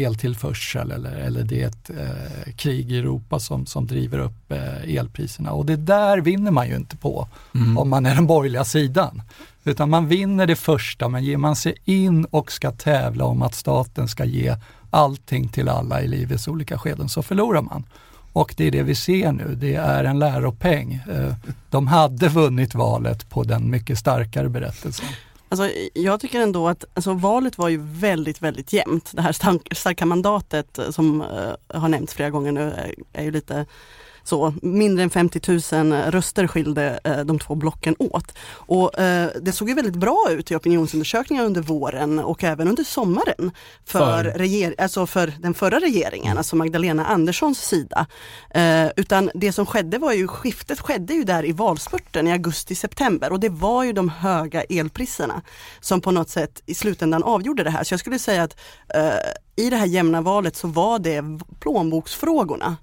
[0.04, 4.96] eltillförsel eller, eller det är ett eh, krig i Europa som, som driver upp eh,
[4.96, 5.52] elpriserna.
[5.52, 7.78] Och det där vinner man ju inte på mm.
[7.78, 9.22] om man är den borgerliga sidan.
[9.64, 13.54] Utan man vinner det första, men ger man sig in och ska tävla om att
[13.54, 14.56] staten ska ge
[14.90, 17.85] allting till alla i livets olika skeden så förlorar man.
[18.32, 20.94] Och det är det vi ser nu, det är en läropeng.
[20.94, 21.35] Eh,
[21.70, 25.06] de hade vunnit valet på den mycket starkare berättelsen.
[25.48, 29.11] Alltså, jag tycker ändå att alltså, valet var ju väldigt, väldigt jämnt.
[29.12, 29.32] Det här
[29.74, 33.66] starka mandatet eh, som uh, har nämnts flera gånger nu är, är ju lite
[34.28, 35.40] så mindre än 50
[35.72, 38.34] 000 röster skilde eh, de två blocken åt.
[38.48, 42.84] Och eh, det såg ju väldigt bra ut i opinionsundersökningar under våren och även under
[42.84, 43.50] sommaren
[43.84, 44.38] för, för.
[44.38, 48.06] Reger alltså för den förra regeringen, alltså Magdalena Anderssons sida.
[48.50, 53.32] Eh, utan det som skedde var ju, skiftet skedde ju där i valspurten i augusti-september
[53.32, 55.42] och det var ju de höga elpriserna
[55.80, 57.84] som på något sätt i slutändan avgjorde det här.
[57.84, 58.56] Så jag skulle säga att
[58.94, 61.22] eh, i det här jämna valet så var det
[61.60, 62.76] plånboksfrågorna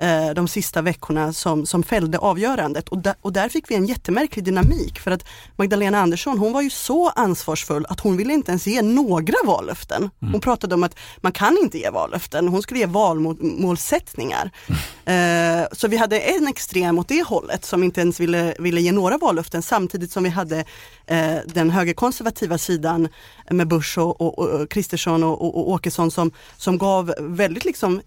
[0.00, 2.88] eh, de sista veckorna som, som fällde avgörandet.
[2.88, 5.24] Och, da, och där fick vi en jättemärklig dynamik för att
[5.56, 10.10] Magdalena Andersson hon var ju så ansvarsfull att hon ville inte ens ge några vallöften.
[10.22, 10.32] Mm.
[10.32, 14.50] Hon pratade om att man kan inte ge vallöften, hon skulle ge valmålsättningar.
[14.66, 14.80] Mm.
[15.08, 18.92] Eh, så vi hade en extrem åt det hållet som inte ens ville, ville ge
[18.92, 20.64] några vallöften samtidigt som vi hade
[21.06, 23.08] eh, den högerkonservativa sidan
[23.50, 28.00] med Bush och Kristersson och, och, och, Åkesson som, som gav väldigt liksom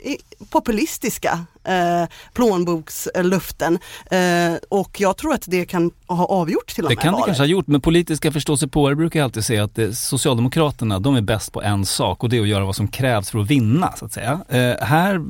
[0.49, 3.79] populistiska eh, plånboksluften.
[4.11, 7.23] Eh, och jag tror att det kan ha avgjort till och med Det kan det
[7.25, 11.21] kanske ha gjort, men politiska förståsigpåare brukar jag alltid säga att det, Socialdemokraterna, de är
[11.21, 13.93] bäst på en sak och det är att göra vad som krävs för att vinna,
[13.97, 14.39] så att säga.
[14.49, 15.21] Eh, här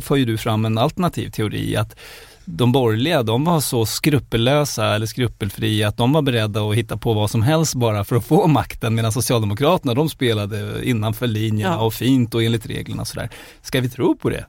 [0.00, 1.96] för ju du fram en alternativ teori att
[2.44, 7.14] de borgerliga, de var så skrupellösa eller skrupelfria att de var beredda att hitta på
[7.14, 11.80] vad som helst bara för att få makten medan Socialdemokraterna, de spelade innanför linjerna ja.
[11.80, 13.30] och fint och enligt reglerna sådär.
[13.62, 14.46] Ska vi tro på det?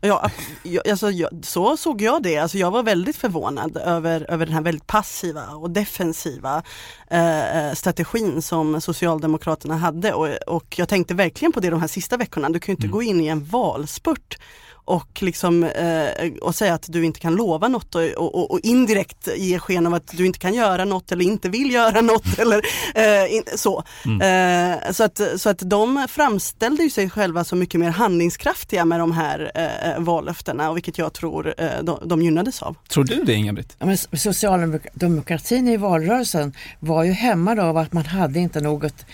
[0.00, 0.30] Ja,
[0.90, 1.10] alltså,
[1.42, 2.38] så såg jag det.
[2.38, 6.62] Alltså, jag var väldigt förvånad över, över den här väldigt passiva och defensiva
[7.10, 11.88] eh, eh strategin som Socialdemokraterna hade och, och jag tänkte verkligen på det de här
[11.88, 12.48] sista veckorna.
[12.48, 12.92] Du kan ju inte mm.
[12.92, 14.38] gå in i en valspurt
[14.84, 19.28] och, liksom, eh, och säga att du inte kan lova något och, och, och, indirekt
[19.36, 22.62] ge sken av att du inte kan göra något eller inte vill göra något eller
[22.94, 23.84] eh, in, så.
[24.04, 24.72] Mm.
[24.82, 29.00] Eh, så, att, så att de framställde ju sig själva som mycket mer handlingskraftiga med
[29.00, 32.76] de här eh, vallöftena och vilket jag tror eh, de, de gynnades av.
[32.88, 33.76] Tror du det Inga-Britt?
[33.78, 39.06] Ja, socialdemokratin i valrörelsen var ju hämmad av att man hade inte något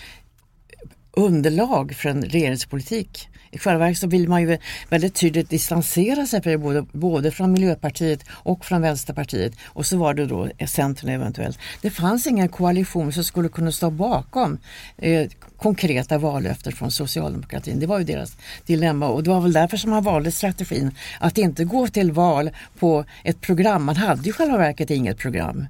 [1.13, 3.27] underlag för en regeringspolitik.
[3.51, 4.57] I själva verket så vill man ju
[4.89, 9.53] väldigt tydligt distansera sig både, både från Miljöpartiet och från Vänsterpartiet.
[9.65, 11.59] Och så var det då Centern eventuellt.
[11.81, 14.57] Det fanns ingen koalition som skulle kunna stå bakom
[14.97, 17.79] eh, konkreta vallöften från socialdemokratin.
[17.79, 21.37] Det var ju deras dilemma och det var väl därför som man valde strategin att
[21.37, 23.83] inte gå till val på ett program.
[23.83, 25.65] Man hade i själva verket inget program.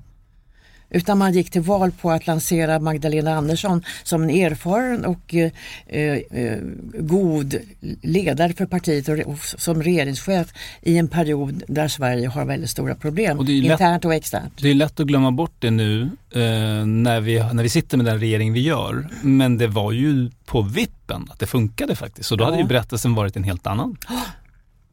[0.94, 5.52] Utan man gick till val på att lansera Magdalena Andersson som en erfaren och eh,
[5.88, 6.58] eh,
[6.94, 7.56] god
[8.02, 12.96] ledare för partiet och, och, som regeringschef i en period där Sverige har väldigt stora
[12.96, 14.54] problem, och internt och externt.
[14.62, 16.02] Det är lätt att glömma bort det nu
[16.32, 19.08] eh, när, vi, när vi sitter med den regering vi gör.
[19.22, 22.30] Men det var ju på vippen att det funkade faktiskt.
[22.30, 22.46] Så då ja.
[22.46, 23.98] hade ju berättelsen varit en helt annan.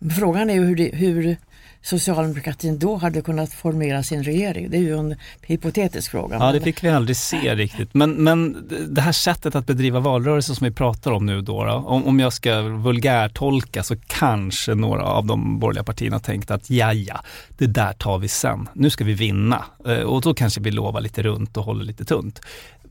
[0.19, 1.37] Frågan är ju hur, det, hur
[1.83, 4.71] socialdemokratin då hade kunnat formera sin regering.
[4.71, 6.37] Det är ju en hypotetisk fråga.
[6.37, 7.95] Ja, det fick vi aldrig se riktigt.
[7.95, 11.73] Men, men det här sättet att bedriva valrörelse som vi pratar om nu då, då
[11.73, 16.93] om, om jag ska vulgärtolka så kanske några av de borgerliga partierna tänkte att ja,
[16.93, 17.21] ja,
[17.59, 18.69] det där tar vi sen.
[18.73, 22.05] Nu ska vi vinna eh, och då kanske vi lovar lite runt och håller lite
[22.05, 22.41] tunt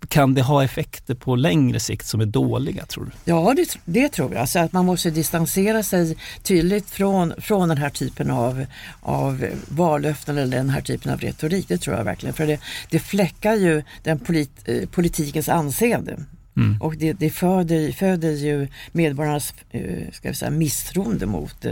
[0.10, 3.12] kan det ha effekter på längre sikt som är dåliga tror du?
[3.26, 4.50] Ja, det, det tror jag.
[4.50, 8.66] Så att man måste distansera sig tydligt från, från den här typen av,
[9.02, 11.68] av vallöften eller den här typen av retorik.
[11.68, 12.34] Det tror jag verkligen.
[12.34, 12.60] För det,
[12.90, 16.18] det fläckar ju den polit, eh, politikens anseende.
[16.58, 16.82] Mm.
[16.82, 21.66] Och det, det föder, föder ju medborgarnas eh, ska vi säga, misstroende mot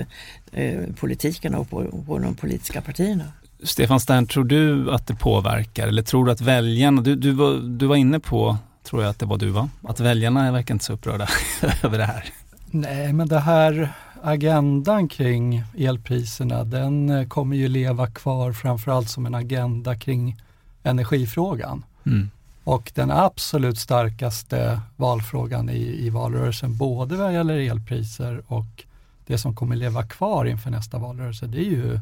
[0.52, 3.24] eh, politiken och på, på de politiska partierna.
[3.63, 7.78] Stefan Stern, tror du att det påverkar eller tror du att väljarna, du, du, var,
[7.78, 9.70] du var inne på, tror jag att det var du va?
[9.84, 11.28] Att väljarna verkar inte så upprörda
[11.84, 12.26] över det här.
[12.72, 13.89] Nej, men det här
[14.26, 20.42] agendan kring elpriserna den eh, kommer ju leva kvar framförallt som en agenda kring
[20.84, 21.86] energifrågan.
[22.06, 22.30] Mm.
[22.64, 28.84] Och den absolut starkaste valfrågan i, i valrörelsen, både vad gäller elpriser och
[29.26, 32.00] det som kommer leva kvar inför nästa valrörelse, det är ju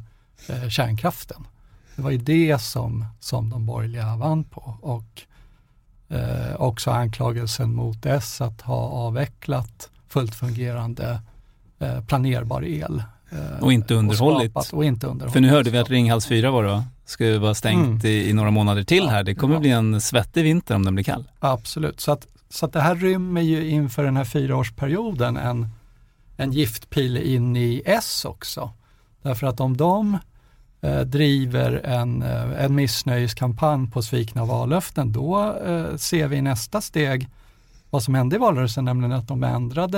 [0.49, 1.47] eh, kärnkraften.
[1.95, 4.77] Det var ju det som, som de borgerliga vann på.
[4.81, 5.21] Och
[6.09, 11.19] eh, också anklagelsen mot S att ha avvecklat fullt fungerande
[12.07, 13.03] planerbar el.
[13.33, 14.55] Eh, och inte underhållit.
[14.55, 15.33] Och, och inte underhållit.
[15.33, 18.05] För nu hörde vi att Ringhals 4 var det ska vara stängt mm.
[18.05, 19.23] i, i, några månader till här.
[19.23, 19.59] Det kommer ja.
[19.59, 21.23] bli en svettig vinter om den blir kall.
[21.39, 25.67] Absolut, så att, så att det här rymmer ju inför den här fyraårsperioden en,
[26.37, 28.71] en giftpil in i S också.
[29.21, 30.17] Därför att om de
[30.81, 36.81] eh, driver en, eh, en missnöjeskampanj på svikna vallöften, då eh, ser vi i nästa
[36.81, 37.29] steg
[37.89, 39.97] vad som hände i valrörelsen, nämligen att de ändrade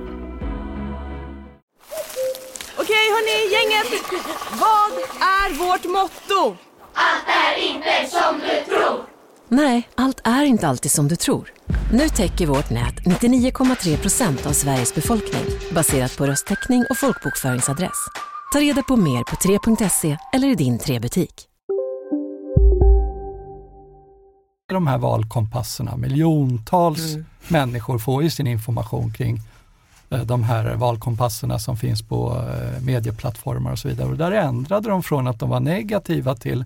[3.13, 3.89] Hörni, gänget!
[4.63, 4.91] Vad
[5.39, 6.57] är vårt motto?
[6.93, 8.99] Allt är inte som du tror!
[9.47, 11.53] Nej, allt är inte alltid som du tror.
[11.93, 18.07] Nu täcker vårt nät 99,3 procent av Sveriges befolkning baserat på röstteckning och folkbokföringsadress.
[18.53, 21.47] Ta reda på mer på 3.se eller i din 3-butik.
[24.69, 27.25] De här valkompasserna, miljontals mm.
[27.47, 29.39] människor får ju sin information kring
[30.17, 34.07] de här valkompasserna som finns på eh, medieplattformar och så vidare.
[34.07, 36.65] Och där ändrade de från att de var negativa till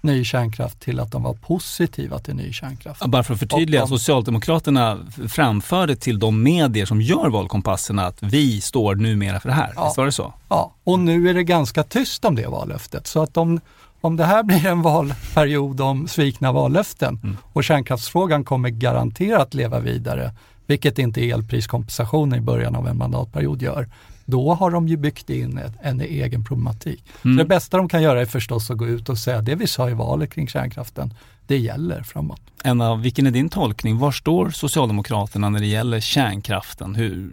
[0.00, 3.06] ny kärnkraft till att de var positiva till ny kärnkraft.
[3.06, 8.60] Bara för att förtydliga, de, Socialdemokraterna framförde till de medier som gör valkompasserna att vi
[8.60, 9.72] står numera för det här.
[9.76, 10.32] Ja, Visst var det så?
[10.48, 13.06] Ja, och nu är det ganska tyst om det vallöftet.
[13.06, 13.60] Så att om,
[14.00, 17.36] om det här blir en valperiod om svikna vallöften mm.
[17.52, 20.32] och kärnkraftsfrågan kommer garanterat leva vidare,
[20.66, 23.88] vilket inte elpriskompensationen i början av en mandatperiod gör,
[24.24, 27.04] då har de ju byggt in ett, en egen problematik.
[27.24, 27.36] Mm.
[27.36, 29.66] Så det bästa de kan göra är förstås att gå ut och säga det vi
[29.66, 31.14] sa i valet kring kärnkraften,
[31.46, 32.40] det gäller framåt.
[32.64, 33.98] Anna, vilken är din tolkning?
[33.98, 36.94] Var står Socialdemokraterna när det gäller kärnkraften?
[36.94, 37.30] Hur,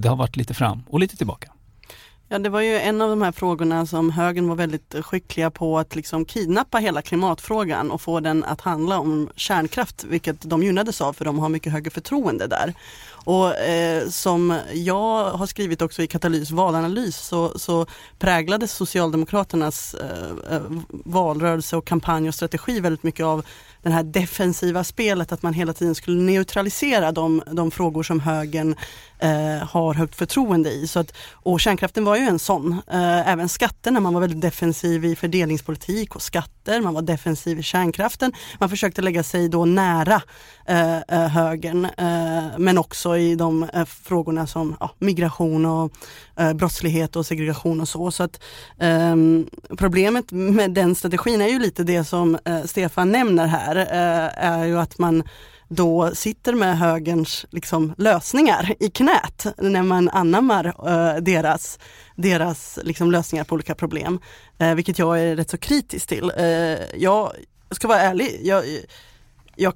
[0.00, 1.52] det har varit lite fram och lite tillbaka.
[2.28, 5.78] Ja, det var ju en av de här frågorna som högern var väldigt skickliga på
[5.78, 11.00] att liksom kidnappa hela klimatfrågan och få den att handla om kärnkraft, vilket de gynnades
[11.00, 12.74] av för de har mycket högre förtroende där.
[13.26, 17.86] Och eh, som jag har skrivit också i Katalys valanalys så, så
[18.18, 23.44] präglades Socialdemokraternas eh, eh valrörelse och kampanj och strategi väldigt mycket av
[23.82, 28.74] det här defensiva spelet, att man hela tiden skulle neutralisera de, de frågor som högern
[29.18, 30.88] eh, har högt förtroende i.
[30.88, 32.72] Så att, och kärnkraften var ju en sån.
[32.72, 37.62] Eh, även skatterna, man var väldigt defensiv i fördelningspolitik och skatter, man var defensiv i
[37.62, 38.32] kärnkraften.
[38.58, 40.22] Man försökte lägga sig då nära
[40.66, 45.92] eh, eh högern, eh, men också i de eh, frågorna som ja, migration och
[46.36, 48.10] eh, brottslighet och segregation och så.
[48.10, 48.40] så att,
[48.78, 49.16] eh,
[49.78, 54.64] problemet med den strategin är ju lite det som eh, Stefan nämner här, eh, är
[54.64, 55.22] ju att man
[55.68, 61.78] då sitter med högerns liksom, lösningar i knät när man anammar uh, deras,
[62.16, 64.20] deras liksom, lösningar på olika problem.
[64.62, 66.32] Uh, vilket jag är rätt så kritisk till.
[66.40, 67.32] Uh, jag
[67.70, 68.64] ska vara ärlig, jag,
[69.56, 69.74] jag,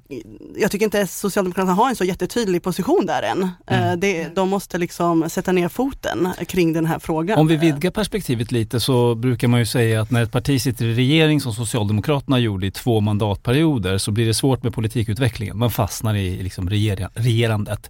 [0.55, 3.49] jag, tycker inte Socialdemokraterna har en så jättetydlig position där än.
[3.67, 3.99] Mm.
[3.99, 7.39] Det, de måste liksom sätta ner foten kring den här frågan.
[7.39, 10.85] Om vi vidgar perspektivet lite så brukar man ju säga att när ett parti sitter
[10.85, 15.57] i regering som Socialdemokraterna gjorde i två mandatperioder så blir det svårt med politikutvecklingen.
[15.57, 16.69] Man fastnar i liksom
[17.15, 17.89] regerandet.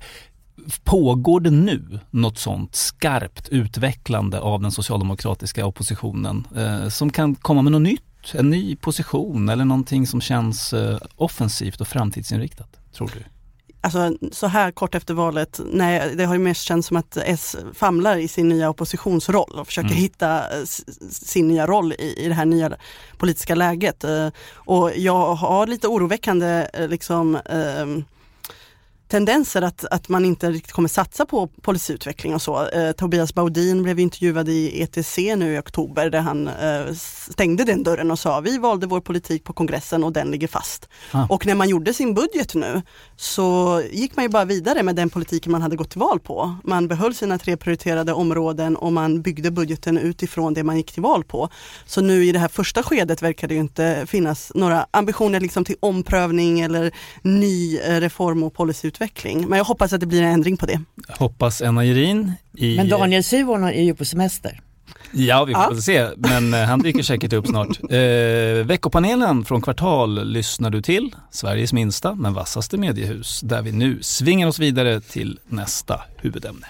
[0.84, 7.62] Pågår det nu något sånt skarpt utvecklande av den socialdemokratiska oppositionen eh, som kan komma
[7.62, 13.12] med något nytt en ny position eller någonting som känns eh, offensivt och framtidsinriktat, tror
[13.14, 13.24] du?
[13.84, 17.56] Alltså så här kort efter valet, nej det har ju mest känts som att S
[17.74, 20.02] famlar i sin nya oppositionsroll och försöker mm.
[20.02, 20.64] hitta eh,
[21.10, 22.72] sin nya roll i, i det här nya
[23.18, 24.04] politiska läget.
[24.04, 27.38] Eh, och jag har lite oroväckande liksom
[29.12, 32.68] tendenser att, att man inte riktigt kommer satsa på policyutveckling och så.
[32.68, 36.94] Eh, Tobias Baudin blev intervjuad i ETC nu i oktober där han eh,
[37.30, 40.90] stängde den dörren och sa vi valde vår politik på kongressen och den ligger fast.
[41.12, 41.26] Ah.
[41.30, 42.82] Och när man gjorde sin budget nu
[43.16, 46.56] så gick man ju bara vidare med den politiken man hade gått till val på.
[46.64, 51.04] Man behöll sina tre prioriterade områden och man byggde budgeten utifrån det man gick till
[51.04, 51.50] val på.
[51.86, 55.76] Så nu i det här första skedet verkar det inte finnas några ambitioner liksom till
[55.80, 56.92] omprövning eller
[57.22, 59.48] ny eh, reform och policyutveckling utveckling.
[59.50, 60.80] Men jag hoppas att det blir en ändring på det.
[61.10, 62.34] Hoppas Enna Gerin.
[62.58, 62.78] I...
[62.78, 64.62] Men Daniel Suhonen är ju på semester.
[65.14, 65.70] Ja, vi får Ja.
[65.70, 66.08] väl se.
[66.18, 67.68] Men eh, han dyker säkert upp snart.
[67.92, 71.16] Eh, veckopanelen från Kvartal lyssnar du till.
[71.32, 73.42] Sveriges minsta men vassaste mediehus.
[73.42, 76.68] Där vi nu svingar oss vidare till nästa huvudämne.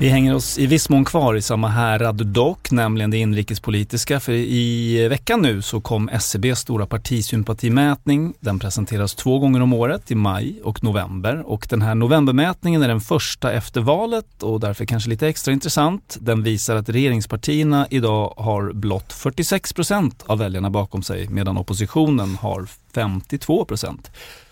[0.00, 4.20] Vi hänger oss i viss mån kvar i samma härad dock, nämligen det inrikespolitiska.
[4.20, 8.34] För i veckan nu så kom SCBs stora partisympatimätning.
[8.40, 11.42] Den presenteras två gånger om året, i maj och november.
[11.46, 16.16] Och den här novembermätningen är den första efter valet och därför kanske lite extra intressant.
[16.20, 22.36] Den visar att regeringspartierna idag har blott 46 procent av väljarna bakom sig medan oppositionen
[22.36, 24.10] har 52 procent.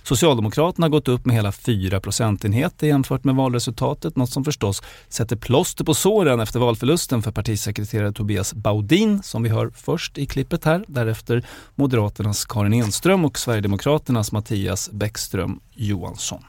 [0.08, 5.36] Socialdemokraterna har gått upp med hela 4 procentenheter jämfört med valresultatet, något som förstås sätter
[5.36, 10.64] plåster på såren efter valförlusten för partisekreterare Tobias Baudin som vi hör först i klippet
[10.64, 16.44] här, därefter Moderaternas Karin Enström och Sverigedemokraternas Mattias Bäckström Johansson.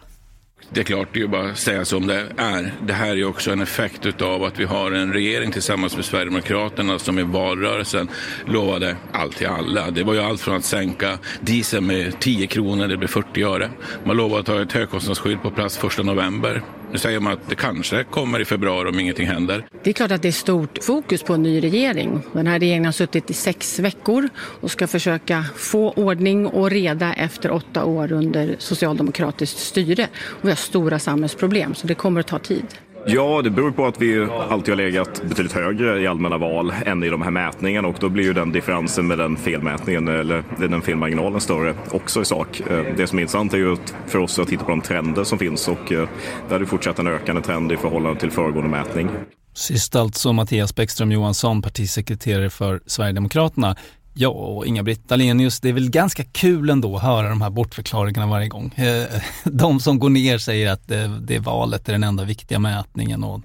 [0.71, 2.73] Det är klart, det är ju bara att säga som det är.
[2.87, 6.05] Det här är ju också en effekt utav att vi har en regering tillsammans med
[6.05, 8.09] Sverigedemokraterna som i valrörelsen
[8.45, 9.91] lovade allt till alla.
[9.91, 13.69] Det var ju allt från att sänka diesel med 10 kronor, det blev 40 öre.
[14.03, 16.63] Man lovade att ha ett högkostnadsskydd på plats 1 november.
[16.91, 19.65] Nu säger man att det kanske kommer i februari om ingenting händer.
[19.83, 22.21] Det är klart att det är stort fokus på en ny regering.
[22.33, 27.13] Den här regeringen har suttit i sex veckor och ska försöka få ordning och reda
[27.13, 30.07] efter åtta år under socialdemokratiskt styre.
[30.13, 32.65] Och vi har stora samhällsproblem, så det kommer att ta tid.
[33.11, 37.03] Ja, det beror på att vi alltid har legat betydligt högre i allmänna val än
[37.03, 40.81] i de här mätningarna och då blir ju den differensen med den felmätningen eller den
[40.81, 42.59] felmarginalen större också i sak.
[42.59, 45.23] Eh, det som är intressant är ju att för oss att titta på de trender
[45.23, 46.09] som finns och eh,
[46.49, 49.09] där är det fortsatt en ökande trend i förhållande till föregående mätning.
[49.53, 53.75] Sist alltså Mattias Bäckström Johansson, partisekreterare för Sverigedemokraterna.
[54.13, 58.27] Ja, och Inga-Britt Dahlenius, det är väl ganska kul ändå att höra de här bortförklaringarna
[58.27, 58.73] varje gång.
[58.75, 63.23] Eh, de som går ner säger att det, det valet är den enda viktiga mätningen
[63.23, 63.41] och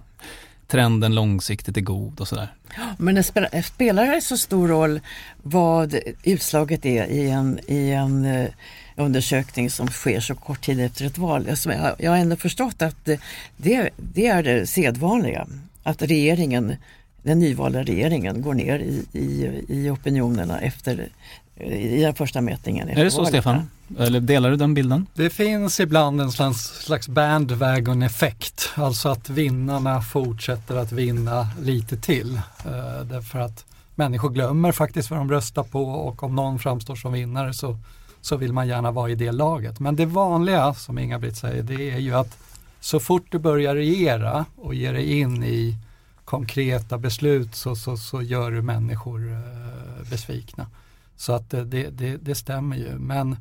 [0.68, 2.48] trenden långsiktigt är god och sådär.
[2.98, 5.00] Men det spelar, det så stor roll
[5.42, 8.48] vad utslaget är i en, i en eh,
[8.96, 11.46] undersökning som sker så kort tid efter ett val?
[11.50, 13.04] Alltså, jag, har ändå förstått att
[13.56, 15.46] det, det är det sedvanliga.
[15.82, 16.76] Att regeringen,
[17.24, 21.08] den nyvalda regeringen går ner i, i, i opinionerna efter
[21.60, 22.88] i den första mätningen.
[22.88, 23.28] Är det så valet.
[23.28, 23.70] Stefan?
[23.98, 25.06] Eller delar du den bilden?
[25.14, 32.34] Det finns ibland en slags, slags bandwagon-effekt, alltså att vinnarna fortsätter att vinna lite till.
[32.36, 33.64] Eh, därför att
[33.94, 37.78] människor glömmer faktiskt vad de röstar på och om någon framstår som vinnare så,
[38.20, 39.80] så vill man gärna vara i det laget.
[39.80, 42.38] Men det vanliga, som Inga-Britt säger, det är ju att
[42.80, 45.76] så fort du börjar regera och ger dig in i
[46.24, 50.66] konkreta beslut så, så, så gör du människor eh, besvikna.
[51.16, 52.98] Så att eh, det, det, det stämmer ju.
[52.98, 53.36] Men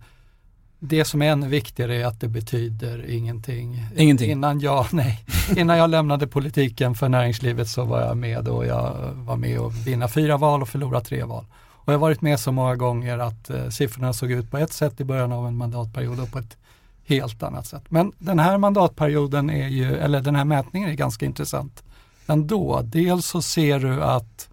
[0.80, 3.86] det som är ännu viktigare är att det betyder ingenting.
[3.96, 4.32] Ingenting?
[4.32, 5.26] Innan jag, nej,
[5.58, 9.88] innan jag lämnade politiken för näringslivet så var jag med och jag var med och
[9.88, 11.46] vinna fyra val och förlora tre val.
[11.86, 14.74] Och jag har varit med så många gånger att eh, siffrorna såg ut på ett
[14.74, 16.58] sätt i början av en mandatperiod och på ett
[17.06, 17.84] helt annat sätt.
[17.90, 21.84] Men den här mandatperioden är ju, eller den här mätningen är ganska intressant
[22.28, 22.82] ändå.
[22.84, 24.50] Dels så ser du att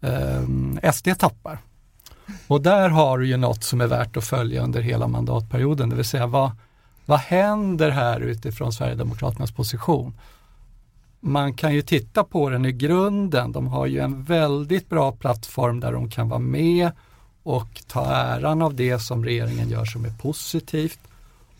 [0.00, 1.58] eh, SD tappar.
[2.46, 5.96] Och där har du ju något som är värt att följa under hela mandatperioden, det
[5.96, 6.50] vill säga vad,
[7.06, 10.14] vad händer här utifrån Sverigedemokraternas position?
[11.20, 15.80] Man kan ju titta på den i grunden, de har ju en väldigt bra plattform
[15.80, 16.90] där de kan vara med
[17.42, 20.98] och ta äran av det som regeringen gör som är positivt.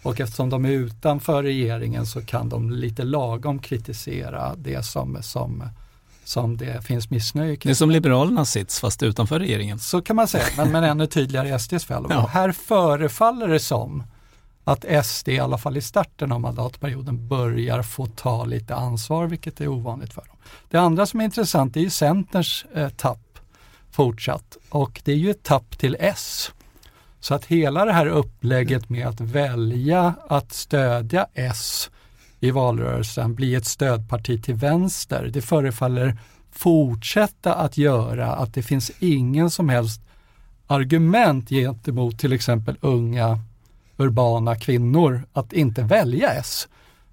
[0.03, 5.69] Och eftersom de är utanför regeringen så kan de lite lagom kritisera det som, som,
[6.25, 7.71] som det finns missnöje kring.
[7.71, 9.79] Det är som Liberalernas sits fast utanför regeringen.
[9.79, 12.07] Så kan man säga, men, men ännu tydligare i SDs fall.
[12.11, 12.27] Ja.
[12.27, 14.05] Här förefaller det som
[14.65, 19.61] att SD i alla fall i starten av mandatperioden börjar få ta lite ansvar, vilket
[19.61, 20.37] är ovanligt för dem.
[20.71, 23.39] Det andra som är intressant är ju Centerns eh, tapp
[23.91, 26.53] fortsatt och det är ju ett tapp till S.
[27.23, 31.91] Så att hela det här upplägget med att välja att stödja S
[32.41, 36.17] i valrörelsen bli ett stödparti till vänster, det förefaller
[36.53, 40.03] fortsätta att göra att det finns ingen som helst
[40.67, 43.39] argument gentemot till exempel unga
[43.97, 46.69] urbana kvinnor att inte välja S.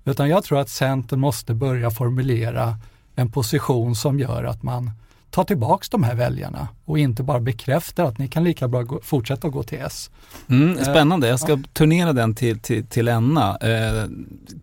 [0.05, 2.77] Utan jag tror att Centern måste börja formulera
[3.15, 4.91] en position som gör att man
[5.31, 8.99] ta tillbaks de här väljarna och inte bara bekräfta att ni kan lika bra gå,
[9.03, 10.09] fortsätta att gå till S.
[10.49, 11.59] Mm, spännande, jag ska ja.
[11.73, 13.57] turnera den till, till, till Enna.
[13.57, 14.05] Eh,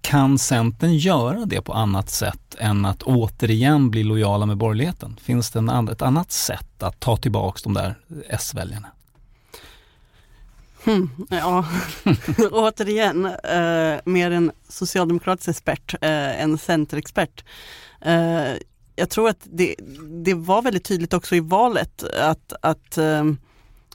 [0.00, 5.16] kan Centern göra det på annat sätt än att återigen bli lojala med borgerligheten?
[5.22, 7.94] Finns det en, ett annat sätt att ta tillbaks de där
[8.28, 8.88] S-väljarna?
[10.84, 11.64] Hmm, ja,
[12.50, 17.44] återigen, eh, mer en socialdemokratisk expert eh, än centerexpert.
[18.00, 18.52] Eh,
[18.96, 19.74] jag tror att det,
[20.24, 23.38] det var väldigt tydligt också i valet att, att ehm,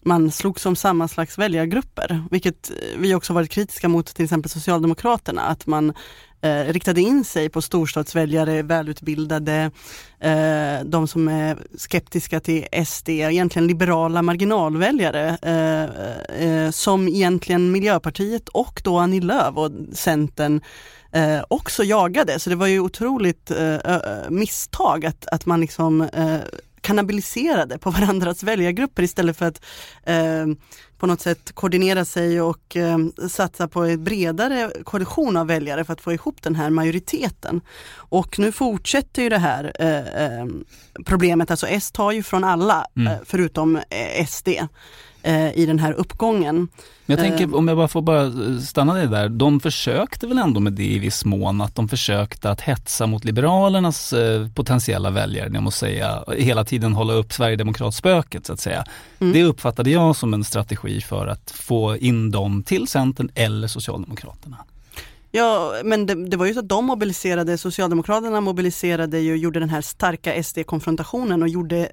[0.02, 5.42] man slogs om samma slags väljargrupper, vilket vi också varit kritiska mot till exempel Socialdemokraterna,
[5.42, 5.94] att man
[6.42, 9.72] eh, riktade in sig på storstadsväljare, välutbildade,
[10.20, 18.50] eh, de som är skeptiska till SD, egentligen liberala marginalväljare eh, eh, som egentligen Miljöpartiet
[18.50, 20.62] och då Annie Lööf och Centern
[21.12, 22.40] eh, också jagade.
[22.40, 23.78] Så det var ju otroligt eh,
[24.30, 26.40] misstag att, att man liksom eh,
[26.82, 29.62] kannibaliserade på varandras väljargrupper istället för att
[30.04, 30.46] eh,
[30.98, 32.98] på något sätt koordinera sig och eh,
[33.30, 37.62] satsa på en bredare koalition av väljare för att få ihop den här majoriteten.
[37.96, 40.46] Och nu fortsätter ju det här eh, eh
[41.06, 43.14] problemet, alltså S tar ju från alla mm.
[43.14, 43.80] Eh, förutom
[45.24, 46.68] eh, i den här uppgången.
[47.06, 50.60] Men jag tänker, om jag bara får bara stanna det där, de försökte väl ändå
[50.60, 54.14] med det i viss mån, att de försökte att hetsa mot Liberalernas
[54.56, 58.86] potentiella väljare, jag måste säga, hela tiden hålla upp Sverigedemokratspöket så att säga.
[59.20, 59.34] Mm.
[59.34, 64.58] Det uppfattade jag som en strategi för att få in dem till Centern eller Socialdemokraterna.
[65.32, 69.70] Ja, men det, det, var ju så att de mobiliserade, Socialdemokraterna mobiliserade ju, gjorde den
[69.70, 71.92] här starka SD-konfrontationen och gjorde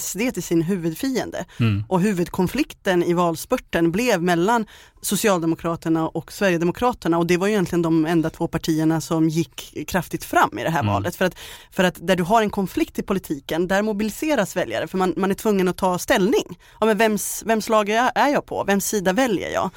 [0.00, 1.44] SD till sin huvudfiende.
[1.60, 1.84] Mm.
[1.88, 4.66] Och huvudkonflikten i valspurten blev mellan
[5.00, 10.24] Socialdemokraterna och Sverigedemokraterna och det var ju egentligen de enda två partierna som gick kraftigt
[10.24, 10.92] fram i det här mm.
[10.92, 11.16] valet.
[11.16, 11.34] För att,
[11.70, 15.30] för att där du har en konflikt i politiken, där mobiliseras väljare för man, man
[15.30, 16.58] är tvungen att ta ställning.
[16.80, 18.64] Ja, men vems, vems lag är jag på?
[18.64, 19.70] Vems sida väljer jag?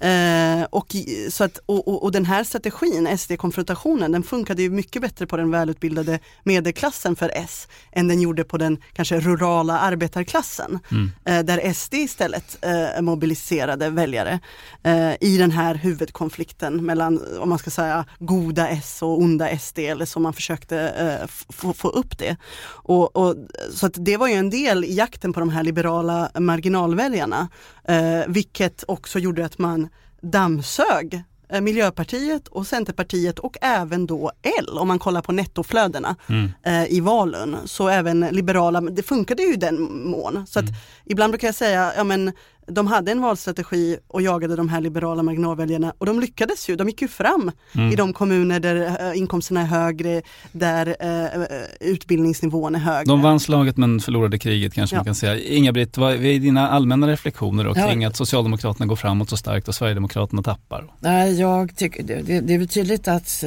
[0.00, 0.96] Eh, och,
[1.30, 5.36] så att, och, och, och, den här strategin, SD-konfrontationen, den funkade ju mycket bättre på
[5.36, 10.78] den välutbildade medelklassen för S än den gjorde på den kanske rurala arbetarklassen.
[10.90, 11.10] Mm.
[11.24, 14.40] Eh, där SD istället eh, mobiliserade väljare
[14.82, 19.78] eh, i den här huvudkonflikten mellan, om man ska säga, goda S och onda SD
[19.78, 21.26] eller som man försökte eh,
[21.72, 22.36] få upp det.
[22.64, 23.36] Och, och,
[23.74, 27.48] så att det var ju en del i jakten på de här liberala marginalväljarna,
[27.84, 29.89] eh, vilket också gjorde att man
[30.20, 36.50] dammsög eh, Miljöpartiet och Centerpartiet och även då L om man kollar på nettoflödena mm.
[36.62, 37.56] eh, i valen.
[37.64, 40.46] Så även liberala, det funkade ju i den mån.
[40.46, 40.80] Så att mm.
[41.06, 42.32] ibland brukar jag säga, ja men
[42.70, 46.76] de hade en valstrategi och jagade de här liberala marginalväljarna och de lyckades ju.
[46.76, 47.92] De gick ju fram mm.
[47.92, 51.42] i de kommuner där äh, inkomsterna är högre, där äh,
[51.80, 53.04] utbildningsnivån är högre.
[53.04, 54.98] De vann slaget men förlorade kriget kanske ja.
[54.98, 55.38] man kan säga.
[55.38, 58.08] Inga-Britt, vad är dina allmänna reflektioner då, kring ja.
[58.08, 60.84] att Socialdemokraterna går framåt så starkt och Sverigedemokraterna tappar?
[61.00, 63.44] Nej, jag tycker det, det är tydligt att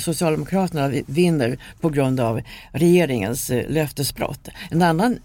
[0.00, 2.40] Socialdemokraterna vinner på grund av
[2.72, 4.48] regeringens löftesbrott.
[4.70, 5.18] En annan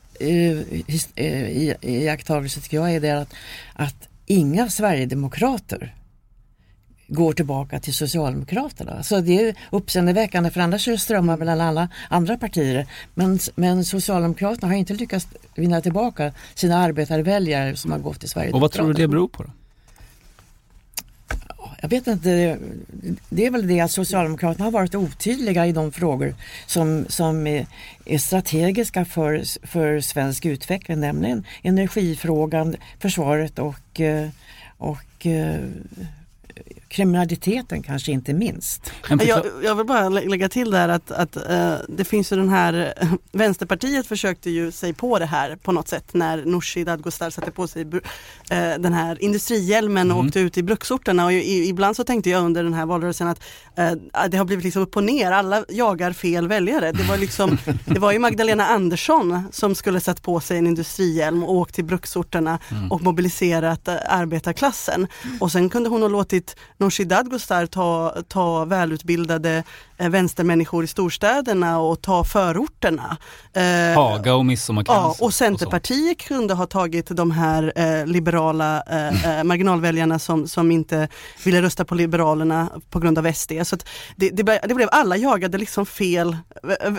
[1.81, 3.33] iakttagelse tycker jag är det att,
[3.73, 5.95] att inga sverigedemokrater
[7.07, 9.03] går tillbaka till Socialdemokraterna.
[9.03, 12.87] Så det är uppseendeväckande för annars är det strömmar mellan alla andra partier.
[13.13, 18.57] Men, men Socialdemokraterna har inte lyckats vinna tillbaka sina arbetarväljare som har gått till Sverigedemokraterna.
[18.57, 19.43] Och vad tror du det beror på?
[19.43, 19.49] Då?
[21.85, 22.57] Jag vet inte,
[23.29, 27.67] det är väl det att Socialdemokraterna har varit otydliga i de frågor som, som är,
[28.17, 34.29] strategiska för, för svensk utveckling, nämligen energifrågan, försvaret och, eh,
[34.77, 35.59] och eh,
[36.87, 38.91] kriminaliteten kanske inte minst.
[39.09, 42.93] Jag, jag vill bara lägga till där att, att uh, det finns ju den här,
[43.31, 47.67] Vänsterpartiet försökte ju sig på det här på något sätt när Nooshi Dadgostar satte på
[47.67, 47.99] sig uh,
[48.79, 50.27] den här industrihjälmen och mm.
[50.27, 53.43] åkte ut i bruksorterna och i, ibland så tänkte jag under den här valrörelsen att
[53.79, 56.91] uh, det har blivit liksom upp och ner, alla jagar fel väljare.
[56.91, 61.43] Det var, liksom, det var ju Magdalena Andersson som skulle satt på sig en industrihjälm
[61.43, 62.91] och åkt till bruksorterna mm.
[62.91, 65.07] och mobiliserat arbetarklassen.
[65.39, 69.63] Och sen kunde hon ha låtit Nooshi Dadgostar ta, ta välutbildade
[69.97, 73.17] vänstermänniskor i storstäderna och ta förorterna.
[73.53, 75.15] Eh, Haga och Midsommarkransen.
[75.19, 79.47] Ja, och Centerpartiet och kunde ha tagit de här eh, liberala eh, mm.
[79.47, 81.07] marginalväljarna som, som inte
[81.43, 83.51] ville rösta på Liberalerna på grund av SD.
[83.63, 83.77] Så
[84.15, 86.37] det, det, det, blev alla jagade liksom fel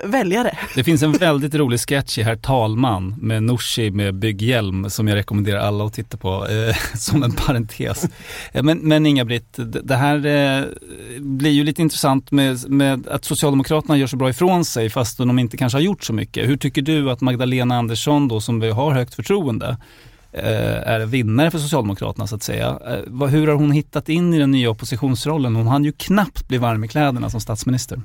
[0.05, 0.59] väljare.
[0.75, 5.17] Det finns en väldigt rolig sketch i Herr talman med Nooshi med bygghjälm som jag
[5.17, 8.07] rekommenderar alla att titta på eh, som en parentes.
[8.53, 10.65] Men, men Inga-Britt, det här eh,
[11.19, 15.19] blir ju lite intressant med med Eh, att Socialdemokraterna gör så bra ifrån sig fast
[15.19, 16.49] de inte kanske har gjort så mycket.
[16.49, 19.77] Hur tycker du att Magdalena Andersson då som vi har högt förtroende
[20.33, 22.79] eh, är vinnare för Socialdemokraterna så att säga.
[22.87, 25.57] Eh, hur har hon hittat in i den nya oppositionsrollen?
[25.57, 28.03] Hon hann ju knappt bli varm i kläderna som statsminister.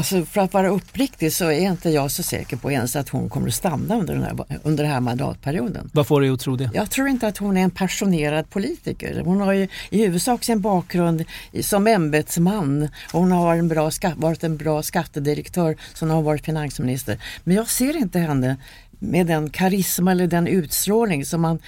[0.00, 3.28] Alltså för att vara uppriktig så är inte jag så säker på ens att hon
[3.28, 5.90] kommer att stanna under den här, under den här mandatperioden.
[5.92, 6.70] Vad får dig att tro det?
[6.74, 9.22] Jag tror inte att hon är en passionerad politiker.
[9.24, 11.24] Hon har ju i huvudsak sin bakgrund
[11.60, 16.44] som ämbetsman och hon har varit en bra, varit en bra skattedirektör som har varit
[16.44, 17.18] finansminister.
[17.44, 18.56] Men jag ser inte henne
[18.98, 21.58] med den karisma eller den utstrålning som man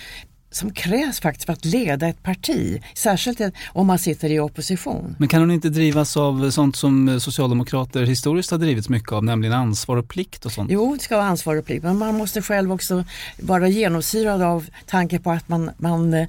[0.53, 5.17] som krävs faktiskt för att leda ett parti, särskilt om man sitter i opposition.
[5.19, 9.55] Men kan hon inte drivas av sånt som socialdemokrater historiskt har drivits mycket av, nämligen
[9.55, 10.71] ansvar och plikt och sånt?
[10.71, 13.05] Jo, det ska vara ansvar och plikt, men man måste själv också
[13.41, 16.27] vara genomsyrad av tanke på att man, man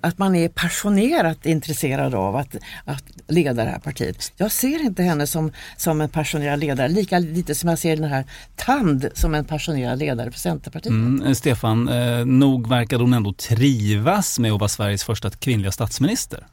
[0.00, 4.32] att man är passionerat intresserad av att, att leda det här partiet.
[4.36, 8.10] Jag ser inte henne som, som en passionerad ledare, lika lite som jag ser den
[8.10, 8.24] här
[8.56, 10.90] Tand som en passionerad ledare för Centerpartiet.
[10.90, 15.72] Mm, eh, Stefan, eh, nog verkade hon ändå trivas med att vara Sveriges första kvinnliga
[15.72, 16.46] statsminister?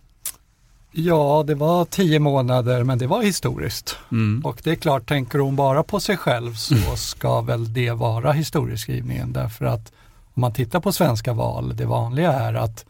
[0.91, 3.97] Ja, det var tio månader men det var historiskt.
[4.11, 4.41] Mm.
[4.45, 6.97] Och det är klart, tänker hon bara på sig själv så mm.
[6.97, 9.91] ska väl det vara historieskrivningen därför att
[10.34, 12.86] om man tittar på svenska val, det vanliga är att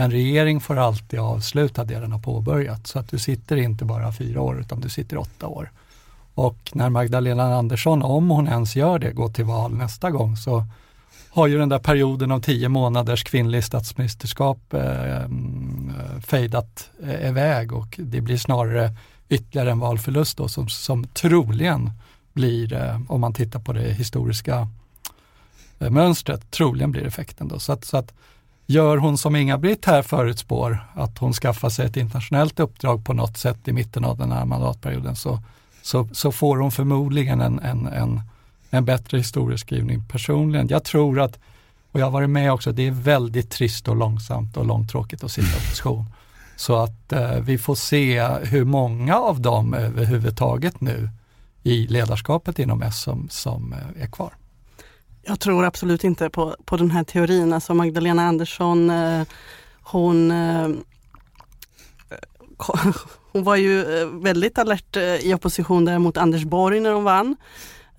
[0.00, 2.86] en regering får alltid avsluta det den har påbörjat.
[2.86, 5.70] Så att du sitter inte bara fyra år utan du sitter åtta år.
[6.34, 10.64] Och när Magdalena Andersson, om hon ens gör det, går till val nästa gång så
[11.30, 15.28] har ju den där perioden av tio månaders kvinnlig statsministerskap eh, eh,
[16.26, 18.92] fejdat eh, iväg och det blir snarare
[19.28, 21.90] ytterligare en valförlust då som, som troligen
[22.32, 24.68] blir, eh, om man tittar på det historiska
[25.78, 27.58] eh, mönstret, troligen blir effekten då.
[27.58, 28.12] Så att, så att
[28.70, 33.36] Gör hon som Inga-Britt här förutspår, att hon skaffar sig ett internationellt uppdrag på något
[33.36, 35.38] sätt i mitten av den här mandatperioden så,
[35.82, 38.20] så, så får hon förmodligen en, en, en,
[38.70, 40.68] en bättre historieskrivning personligen.
[40.68, 41.38] Jag tror att,
[41.92, 45.32] och jag har varit med också, det är väldigt trist och långsamt och långtråkigt att
[45.32, 46.04] sitta i opposition.
[46.56, 51.08] Så att eh, vi får se hur många av dem överhuvudtaget nu
[51.62, 54.32] i ledarskapet inom S som, som eh, är kvar.
[55.30, 57.52] Jag tror absolut inte på, på den här teorin.
[57.52, 59.22] Alltså Magdalena Andersson, eh,
[59.82, 60.68] hon eh,
[63.32, 67.04] hon var ju eh, väldigt alert eh, i opposition där mot Anders Borg när hon
[67.04, 67.36] vann.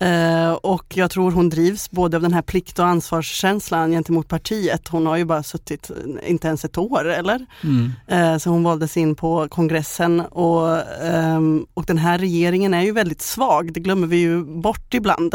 [0.01, 4.87] Eh, och jag tror hon drivs både av den här plikt och ansvarskänslan gentemot partiet.
[4.87, 5.91] Hon har ju bara suttit
[6.25, 7.45] inte ens ett år, eller?
[7.63, 7.91] Mm.
[8.07, 12.91] Eh, så hon valdes in på kongressen och, ehm, och den här regeringen är ju
[12.91, 15.33] väldigt svag, det glömmer vi ju bort ibland.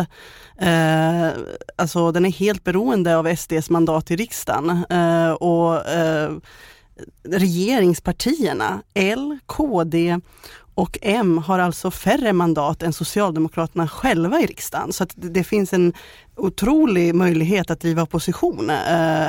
[0.58, 1.28] Eh,
[1.76, 4.84] alltså den är helt beroende av SDs mandat i riksdagen.
[5.40, 5.80] Och
[7.28, 10.20] regeringspartierna, L, KD
[10.76, 14.92] och M har alltså färre mandat än Socialdemokraterna själva i riksdagen.
[14.92, 15.92] Så att det finns en
[16.36, 18.76] otrolig möjlighet att driva opposition eh,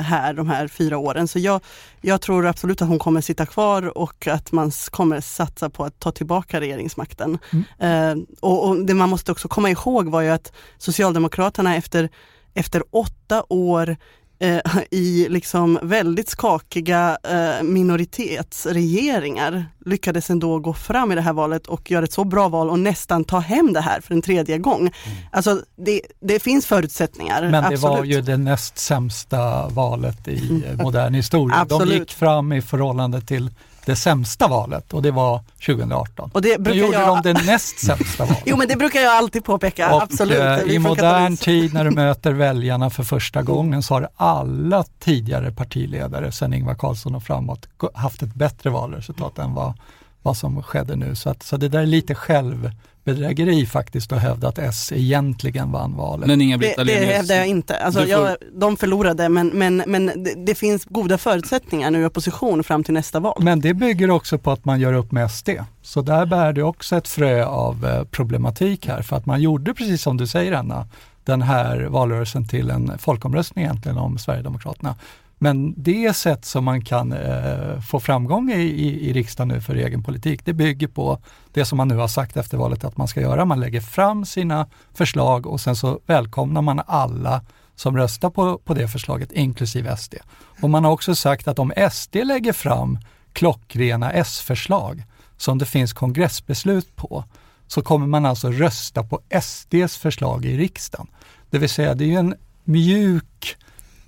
[0.00, 1.28] här de här fyra åren.
[1.28, 1.60] Så jag,
[2.00, 6.00] jag tror absolut att hon kommer sitta kvar och att man kommer satsa på att
[6.00, 7.38] ta tillbaka regeringsmakten.
[7.50, 8.18] Mm.
[8.18, 12.08] Eh, och, och, det man måste också komma ihåg var ju att Socialdemokraterna efter,
[12.54, 13.96] efter åtta år
[14.38, 14.60] eh,
[14.90, 21.90] i liksom väldigt skakiga eh, minoritetsregeringar lyckades ändå gå fram i det här valet och
[21.90, 24.80] göra ett så bra val och nästan ta hem det här för en tredje gång.
[24.80, 24.92] Mm.
[25.32, 27.42] Alltså det, det finns förutsättningar.
[27.42, 27.82] Men det absolut.
[27.82, 30.76] var ju det näst sämsta valet i mm.
[30.76, 31.64] modern historia.
[31.64, 33.50] De gick fram i förhållande till
[33.88, 36.30] det sämsta valet och det var 2018.
[36.34, 37.22] Och det brukar nu gjorde jag...
[37.22, 38.42] de det näst sämsta valet.
[38.46, 40.38] jo men det brukar jag alltid påpeka, och, absolut.
[40.38, 45.52] Eh, I modern tid när du möter väljarna för första gången så har alla tidigare
[45.52, 49.74] partiledare sedan Ingvar Carlsson och framåt haft ett bättre valresultat än vad,
[50.28, 51.14] vad som skedde nu.
[51.14, 52.70] Så, att, så det där är lite själv
[53.04, 56.26] bedrägeri faktiskt att hävda att S egentligen vann valet.
[56.26, 57.76] Men inga det, det hävdar jag inte.
[57.76, 58.08] Alltså, får...
[58.08, 62.84] jag, de förlorade men, men, men det, det, finns goda förutsättningar nu i opposition fram
[62.84, 63.38] till nästa val.
[63.40, 65.48] Men det bygger också på att man gör upp med SD.
[65.82, 69.74] Så där bär det också ett frö av eh, problematik här för att man gjorde
[69.74, 70.86] precis som du säger Anna,
[71.24, 74.94] den här valrörelsen till en folkomröstning egentligen om Sverigedemokraterna.
[75.38, 79.74] Men det sätt som man kan eh, få framgång i, i, i riksdagen nu för
[79.74, 81.20] egen politik, det bygger på
[81.52, 83.44] det som man nu har sagt efter valet att man ska göra.
[83.44, 87.42] Man lägger fram sina förslag och sen så välkomnar man alla
[87.74, 90.14] som röstar på, på det förslaget, inklusive SD.
[90.62, 92.98] Och man har också sagt att om SD lägger fram
[93.32, 95.04] klockrena S-förslag
[95.36, 97.24] som det finns kongressbeslut på,
[97.66, 101.06] så kommer man alltså rösta på SDs förslag i riksdagen.
[101.50, 102.34] Det vill säga, det är ju en
[102.64, 103.56] mjuk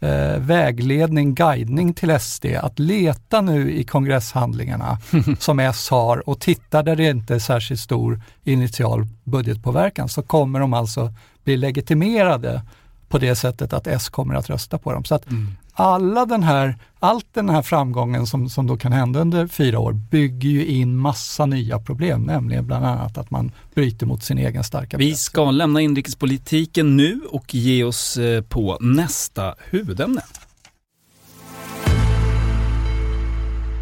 [0.01, 4.99] eh, vägledning, guidning till SD att leta nu i kongresshandlingarna
[5.39, 10.61] som S har och titta där det inte är särskilt stor initial budgetpåverkan så kommer
[10.61, 11.13] de alltså
[11.45, 12.63] bli legitimerade
[13.09, 15.05] på det sättet att S kommer att rösta på dem.
[15.05, 15.57] Så att Mm.
[15.81, 19.93] Alla den här, allt den här framgången som, som då kan hända under fyra år
[19.93, 24.65] bygger ju in massa nya problem, nämligen bland annat att man bryter mot sin egen
[24.65, 30.23] starka Vi ska lämna inrikespolitiken nu och ge oss eh, på nästa huvudämne.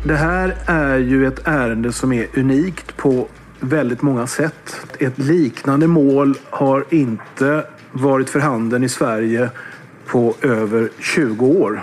[0.05, 3.27] Det här är ju ett ärende som är unikt på
[3.61, 4.77] väldigt många sätt.
[5.01, 9.51] Ett liknande mål har inte varit för handen i Sverige
[10.09, 11.83] på över 20 år.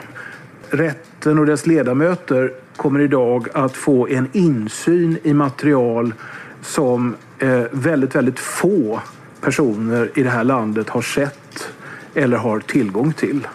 [0.69, 6.13] Rätten och dess ledamöter kommer idag att få en insyn i material
[6.61, 9.01] som eh, väldigt, väldigt få
[9.41, 11.69] personer i det här landet har sett
[12.13, 13.47] eller har tillgång till.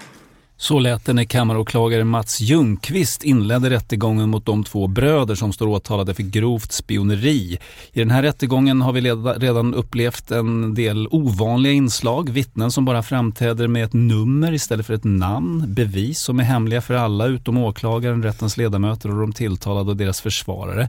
[0.60, 5.66] Så lät det när kammaråklagare Mats Ljungqvist inledde rättegången mot de två bröder som står
[5.66, 7.58] åtalade för grovt spioneri.
[7.92, 9.00] I den här rättegången har vi
[9.40, 14.94] redan upplevt en del ovanliga inslag, vittnen som bara framträder med ett nummer istället för
[14.94, 19.90] ett namn, bevis som är hemliga för alla utom åklagaren, rättens ledamöter och de tilltalade
[19.90, 20.88] och deras försvarare.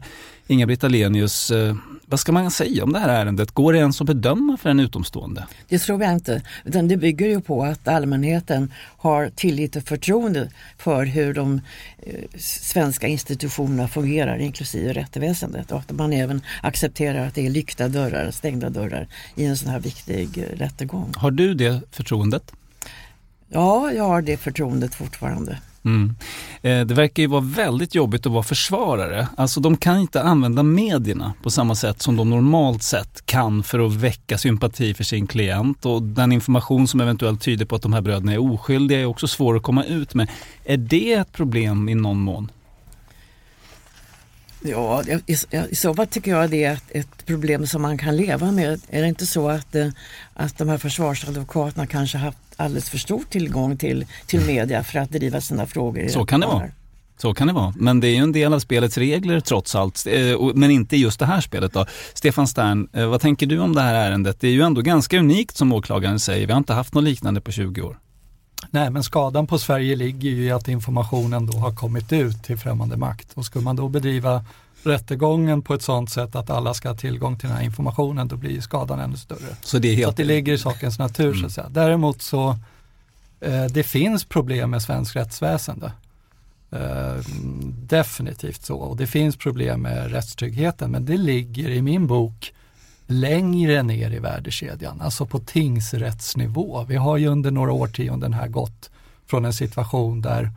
[0.52, 1.76] Inga-Britt Ahlenius, eh,
[2.06, 3.50] vad ska man säga om det här ärendet?
[3.50, 5.46] Går det ens att bedöma för en utomstående?
[5.68, 6.42] Det tror jag inte.
[6.64, 11.60] Utan det bygger ju på att allmänheten har tillit och förtroende för hur de
[11.98, 15.72] eh, svenska institutionerna fungerar, inklusive rättsväsendet.
[15.72, 19.70] Och att man även accepterar att det är lyckta dörrar, stängda dörrar i en sån
[19.70, 21.12] här viktig eh, rättegång.
[21.16, 22.52] Har du det förtroendet?
[23.48, 25.58] Ja, jag har det förtroendet fortfarande.
[25.84, 26.14] Mm.
[26.62, 29.28] Eh, det verkar ju vara väldigt jobbigt att vara försvarare.
[29.36, 33.86] Alltså de kan inte använda medierna på samma sätt som de normalt sett kan för
[33.86, 37.92] att väcka sympati för sin klient och den information som eventuellt tyder på att de
[37.92, 40.30] här bröderna är oskyldiga är också svår att komma ut med.
[40.64, 42.50] Är det ett problem i någon mån?
[44.64, 47.98] Ja, i, i- i så fall tycker jag det är ett, ett problem som man
[47.98, 48.80] kan leva med.
[48.88, 49.88] Är det inte så att, eh,
[50.34, 55.10] att de här försvarsadvokaterna kanske haft alldeles för stor tillgång till, till media för att
[55.10, 56.08] driva sina frågor?
[56.08, 56.68] Så kan det vara.
[57.18, 57.74] Så kan det vara.
[57.76, 60.06] Men det är ju en del av spelets regler trots allt.
[60.06, 61.86] Eh, Men inte just det här spelet då.
[62.14, 64.40] Stefan Stern, eh, vad tänker du om det här ärendet?
[64.40, 66.46] Det är ju ändå ganska unikt som åklagaren säger.
[66.46, 67.98] Vi har inte haft något liknande på 20 år.
[68.70, 72.58] Nej, men skadan på Sverige ligger ju i att informationen då har kommit ut till
[72.58, 73.28] främmande makt.
[73.34, 74.44] Och skulle man då bedriva
[74.86, 78.36] rättegången på ett sådant sätt att alla ska ha tillgång till den här informationen, då
[78.36, 79.56] blir skadan ännu större.
[79.60, 80.04] Så det är helt...
[80.04, 81.68] Så att det ligger i sakens natur så att säga.
[81.70, 82.58] Däremot så,
[83.40, 85.92] eh, det finns problem med svensk rättsväsende.
[86.70, 87.16] Eh,
[87.68, 88.76] definitivt så.
[88.76, 92.52] Och det finns problem med rättstryggheten, men det ligger i min bok
[93.06, 96.84] längre ner i värdekedjan, alltså på tingsrättsnivå.
[96.88, 98.90] Vi har ju under några årtionden här gått
[99.26, 100.50] från en situation där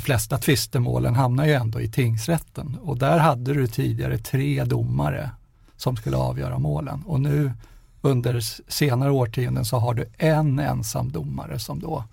[0.00, 5.30] de flesta tvistemålen hamnar ju ändå i tingsrätten och där hade du tidigare tre domare
[5.76, 7.52] som skulle avgöra målen och nu
[8.00, 8.40] under
[8.70, 12.04] senare årtionden så har du en ensam domare som då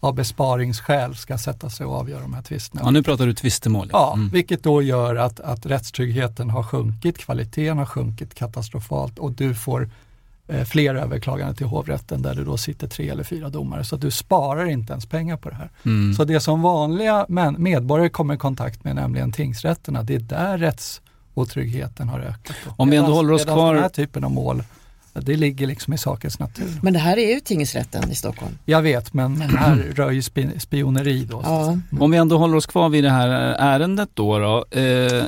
[0.00, 2.82] av besparingsskäl ska sätta sig och avgöra de här tvisterna.
[2.84, 3.90] Ja, nu pratar du tvistemål.
[3.92, 4.28] Ja, Mm.
[4.28, 9.90] vilket då gör att, att rättstryggheten har sjunkit, kvaliteten har sjunkit katastrofalt och du får
[10.66, 13.84] fler överklaganden till hovrätten där det då sitter tre eller fyra domare.
[13.84, 15.70] Så att du sparar inte ens pengar på det här.
[15.86, 16.14] Mm.
[16.14, 17.26] Så det som vanliga
[17.58, 22.56] medborgare kommer i kontakt med, nämligen tingsrätterna, det är där rättsotryggheten har ökat.
[22.64, 22.74] då.
[22.76, 24.62] Om vi ändå håller oss kvar- Den här typen av mål,
[25.12, 26.78] det ligger liksom i sakens natur.
[26.82, 28.58] Men det här är ju tingsrätten i Stockholm.
[28.64, 31.42] Jag vet, men här rör ju spi- spioneri då.
[31.42, 31.80] säga.
[32.00, 33.28] Om vi ändå håller oss kvar vid det här
[33.58, 34.38] ärendet då.
[34.38, 35.24] då eh,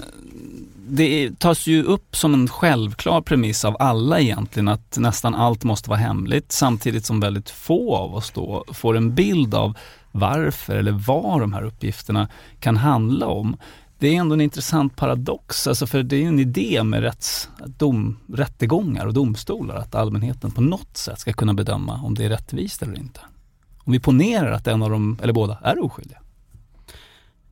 [0.89, 5.91] det tas ju upp som en självklar premiss av alla egentligen att nästan allt måste
[5.91, 9.77] vara hemligt samtidigt som väldigt få av oss då får en bild av
[10.13, 12.29] varför eller vad de här uppgifterna
[12.61, 13.57] kan handla om.
[13.99, 18.17] Det är ändå en intressant paradox, alltså för det är en idé med rätts, dom,
[18.35, 22.83] rättegångar och domstolar att allmänheten på något sätt ska kunna bedöma om det är rättvist
[22.83, 23.21] eller inte.
[23.79, 26.19] Om vi ponerar att en av dem, eller båda, är oskyldiga.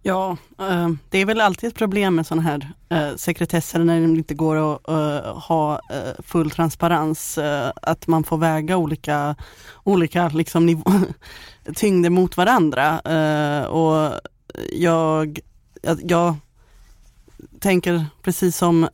[0.06, 4.04] Ja, eh, det är väl alltid ett problem med sådana här eh, sekretesser när det
[4.04, 5.80] inte går att eh, ha
[6.18, 7.38] full transparens.
[7.82, 9.36] att man får väga olika,
[9.84, 10.90] olika liksom, nivå,
[11.74, 13.00] tyngder mot varandra.
[13.68, 14.20] och
[14.72, 15.40] jag,
[15.82, 16.36] jag, jag
[17.60, 18.88] tänker precis som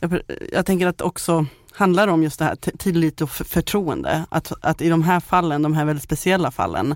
[0.00, 0.20] jag,
[0.52, 1.46] jag tänker att det också
[1.78, 4.24] handlar om just det här tillit och förtroende.
[4.28, 6.94] Att, att i de här fallen, de här väldigt speciella fallen,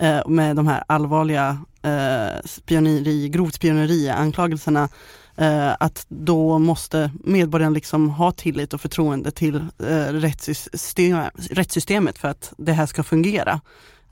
[0.00, 4.88] eh, med de här allvarliga eh, spioneri, grovt spioneri-anklagelserna,
[5.36, 11.18] eh, att då måste medborgaren liksom ha tillit och förtroende till eh, rättssystem,
[11.50, 13.60] rättssystemet för att det här ska fungera.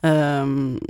[0.00, 0.80] Um,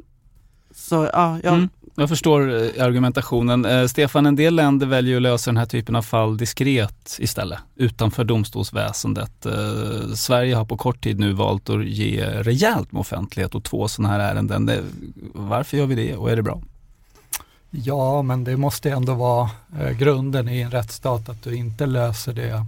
[0.75, 1.69] så ja, jag, mm.
[2.01, 3.65] Jag förstår eh, argumentationen.
[3.65, 7.59] Eh, Stefan, en del länder väljer att lösa den här typen av fall diskret istället,
[7.77, 9.47] utanför domstolsväsendet.
[9.47, 13.89] Eh, Sverige har på kort tid nu valt att ge rejält med offentlighet åt två
[13.89, 14.71] sådana här ärenden.
[15.35, 16.63] Varför gör vi det och är det bra?
[17.71, 19.51] Ja, men det måste ändå vara
[19.99, 22.67] grunden i en rättsstat att du inte löser det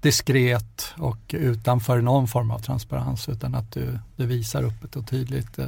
[0.00, 5.58] diskret och utanför någon form av transparens utan att du, du visar öppet och tydligt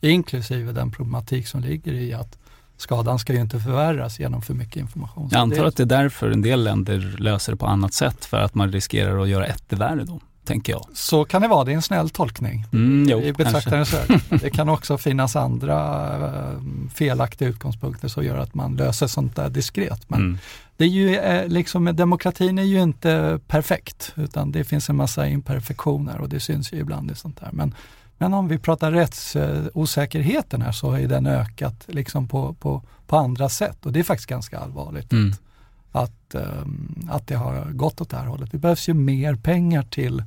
[0.00, 2.38] inklusive den problematik som ligger i att
[2.76, 5.28] skadan ska ju inte förvärras genom för mycket information.
[5.32, 8.36] Jag antar att det är därför en del länder löser det på annat sätt för
[8.36, 10.86] att man riskerar att göra eftervärre då, tänker jag.
[10.94, 14.20] Så kan det vara, det är en snäll tolkning mm, jo, i betraktarens ögon.
[14.40, 16.60] Det kan också finnas andra äh,
[16.94, 20.10] felaktiga utgångspunkter som gör att man löser sånt där diskret.
[20.10, 20.38] Men mm.
[20.76, 25.28] det är ju, äh, liksom, demokratin är ju inte perfekt utan det finns en massa
[25.28, 27.48] imperfektioner och det syns ju ibland i sånt där.
[27.52, 27.74] Men
[28.18, 33.48] men om vi pratar rättsosäkerheten här så har den ökat liksom på, på, på andra
[33.48, 35.32] sätt och det är faktiskt ganska allvarligt mm.
[35.92, 38.52] att, um, att det har gått åt det här hållet.
[38.52, 40.22] Det behövs ju mer pengar till,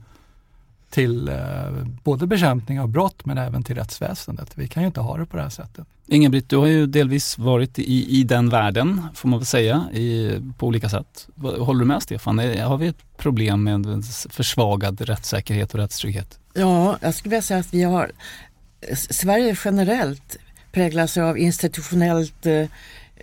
[0.89, 4.51] till uh, både bekämpning av brott men även till rättsväsendet.
[4.55, 5.87] Vi kan ju inte ha det på det här sättet.
[6.11, 10.39] Inga-Britt, du har ju delvis varit i, i den världen, får man väl säga, i,
[10.57, 11.27] på olika sätt.
[11.41, 12.39] Håller du med Stefan?
[12.39, 16.39] Har vi ett problem med försvagad rättssäkerhet och rättstrygghet?
[16.53, 18.11] Ja, jag skulle vilja säga att vi har
[18.93, 20.37] Sverige generellt
[20.71, 22.65] präglas av institutionellt eh,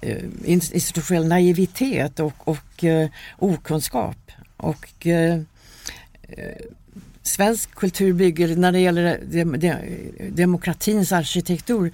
[0.03, 3.09] eh, institutionell naivitet och, och eh,
[3.39, 4.17] okunskap.
[4.57, 5.07] Och
[7.23, 9.57] svensk kultur bygger, när det gäller dem,
[10.31, 11.93] demokratins arkitektur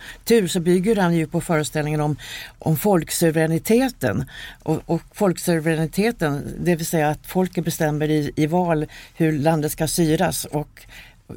[0.49, 2.17] så bygger den ju på föreställningen om,
[2.59, 4.25] om folksuveräniteten.
[4.63, 9.89] Och, och folksuveräniteten, det vill säga att folket bestämmer i, i val hur landet ska
[9.89, 10.87] styras och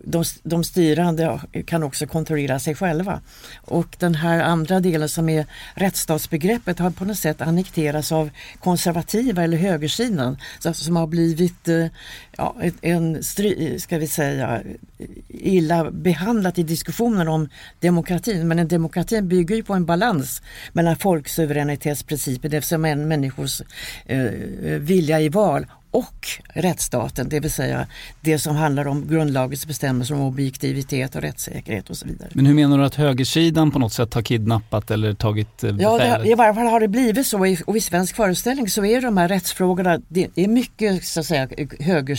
[0.03, 3.21] de, de styrande kan också kontrollera sig själva.
[3.55, 8.29] Och den här andra delen som är rättsstatsbegreppet har på något sätt annekterats av
[8.59, 11.85] konservativa eller högersidan som har blivit eh,
[12.37, 13.23] ja, en,
[13.79, 14.61] ska vi säga,
[15.27, 18.47] illa behandlat i diskussionen om demokratin.
[18.47, 20.41] Men en demokrati bygger ju på en balans
[20.73, 23.61] mellan folksuveränitetsprincipen, det vill säga människors
[24.05, 24.29] eh,
[24.79, 25.65] vilja i val
[25.95, 27.87] och rättsstaten, det vill säga
[28.21, 32.29] det som handlar om grundlagens bestämmelser om objektivitet och rättssäkerhet och så vidare.
[32.33, 35.81] Men hur menar du att högersidan på något sätt har kidnappat eller tagit befälet?
[35.81, 39.01] Ja, det, i varje fall har det blivit så och i svensk föreställning så är
[39.01, 41.47] de här rättsfrågorna, det är mycket så att säga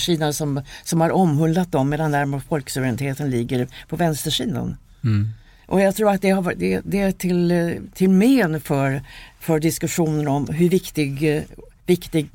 [0.06, 4.76] högersidan som, som har omhuldat dem medan däremot folksuveräniteten ligger på vänstersidan.
[5.04, 5.28] Mm.
[5.66, 9.02] Och jag tror att det, har, det, det är till, till men för,
[9.40, 11.44] för diskussionen om hur viktig
[11.88, 12.28] viktig,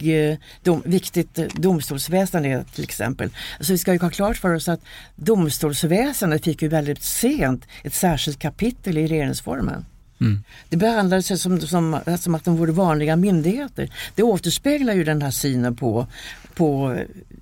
[0.64, 3.30] dom, viktigt eh, domstolsväsende till exempel.
[3.60, 4.82] Så vi ska ju ha klart för oss att
[5.16, 9.86] domstolsväsendet fick ju väldigt sent ett särskilt kapitel i regeringsformen.
[10.22, 10.44] Mm.
[10.70, 13.90] Det behandlades som, som, som att de vore vanliga myndigheter.
[14.16, 16.08] Det återspeglar ju den här synen på,
[16.56, 16.98] på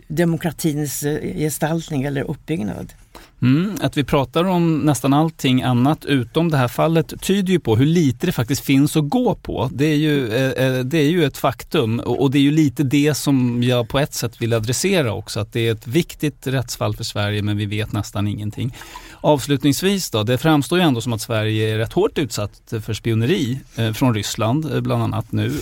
[0.10, 2.94] demokratins eh, gestaltning eller uppbyggnad.
[3.42, 7.76] Mm, att vi pratar om nästan allting annat utom det här fallet tyder ju på
[7.76, 9.70] hur lite det faktiskt finns att gå på.
[9.74, 12.84] Det är ju, eh, eh, det är ju ett faktum och, det är ju lite
[12.84, 15.40] det som jag på ett sätt vill adressera också.
[15.40, 18.76] Att det är ett viktigt rättsfall för Sverige men vi vet nästan ingenting.
[19.22, 23.60] Avslutningsvis då, det framstår ju ändå som att Sverige är rätt hårt utsatt för spioneri
[23.94, 25.54] från Ryssland bland annat nu.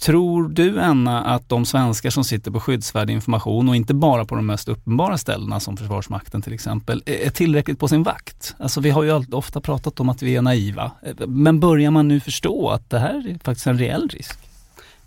[0.00, 4.34] Tror du, Anna, att de svenskar som sitter på skyddsvärd information och inte bara på
[4.34, 8.54] de mest uppenbara ställena som Försvarsmakten till exempel, är tillräckligt på sin vakt?
[8.58, 12.08] Alltså vi har ju ofta pratat om att vi är naiva, eh, men börjar man
[12.08, 14.45] nu förstå att det här är faktiskt en reell risk?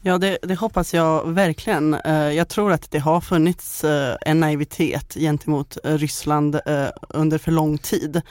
[0.02, 1.94] Ja, det, det, hoppas jag verkligen.
[1.94, 6.60] Eh, jag tror att det har funnits eh, en naivitet gentemot eh, Ryssland
[7.10, 8.22] under för lång tid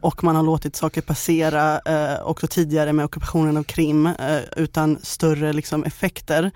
[0.00, 1.80] och man har låtit saker passera
[2.24, 4.08] också tidigare med ockupationen av Krim
[4.56, 6.50] utan större liksom, effekter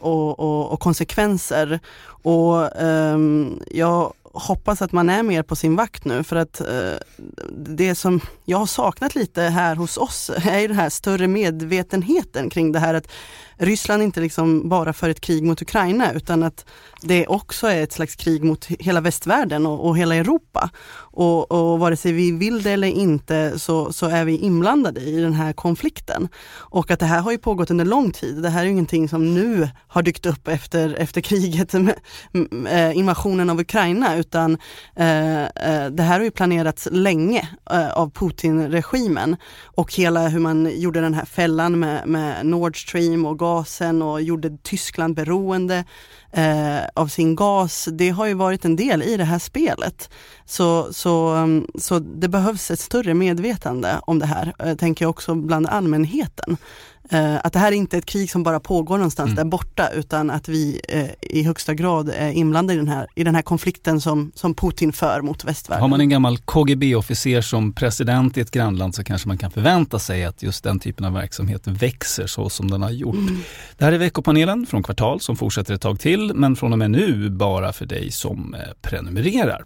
[0.00, 1.80] och, och, och konsekvenser.
[2.22, 6.94] Och ehm, jag hoppas att man är mer på sin vakt nu för att eh,
[7.56, 12.50] det som jag har saknat lite här hos oss är ju den här större medvetenheten
[12.50, 13.08] kring det här att
[13.58, 16.64] Ryssland inte liksom bara för ett krig mot Ukraina utan att
[17.02, 20.70] det också är ett slags krig mot hela västvärlden och, och hela Europa.
[21.16, 25.20] Och, och vare sig vi vill det eller inte så, så är vi inblandade i
[25.20, 26.28] den här konflikten.
[26.54, 28.42] Och att det här har ju pågått under lång tid.
[28.42, 31.94] Det här är ju ingenting som nu har dykt upp efter, efter kriget, med,
[32.32, 34.58] med, eh, invasionen av Ukraina utan
[34.96, 40.80] eh, eh, det här har ju planerats länge eh, av Putin-regimen och hela hur man
[40.80, 45.84] gjorde den här fällan med, med Nord Stream och gasen och gjorde Tyskland beroende
[46.32, 50.10] eh, av sin gas, det har ju varit en del i det här spelet.
[50.44, 55.10] Så, så, mm, så det behövs ett större medvetande om det här, eh, tänker jag
[55.10, 56.56] också bland allmänheten.
[57.10, 59.36] Eh, att det här är inte ett krig som bara pågår någonstans mm.
[59.36, 63.24] där borta utan att vi eh, i högsta grad är inblandade i den här, i
[63.24, 65.80] den här konflikten som, som Putin för mot västvärlden.
[65.80, 69.98] Har man en gammal KGB-officer som president i ett grannland så kanske man kan förvänta
[69.98, 73.14] sig att just den typen av verksamhet växer så som den har gjort.
[73.14, 73.38] Mm.
[73.78, 76.90] Det här är veckopanelen från Kvartal som fortsätter ett tag till men från och med
[76.90, 79.64] nu bara för dig som eh, prenumererar.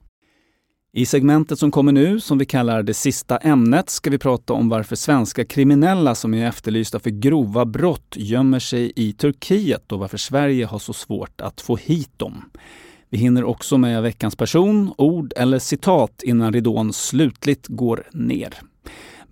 [0.93, 4.69] I segmentet som kommer nu, som vi kallar det sista ämnet, ska vi prata om
[4.69, 10.19] varför svenska kriminella som är efterlysta för grova brott gömmer sig i Turkiet och varför
[10.19, 12.51] Sverige har så svårt att få hit dem.
[13.09, 18.55] Vi hinner också med veckans person, ord eller citat innan ridån slutligt går ner.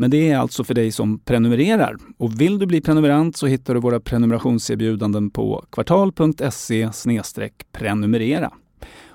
[0.00, 1.96] Men det är alltså för dig som prenumererar.
[2.16, 6.90] Och vill du bli prenumerant så hittar du våra prenumerationserbjudanden på kvartal.se
[7.72, 8.52] prenumerera.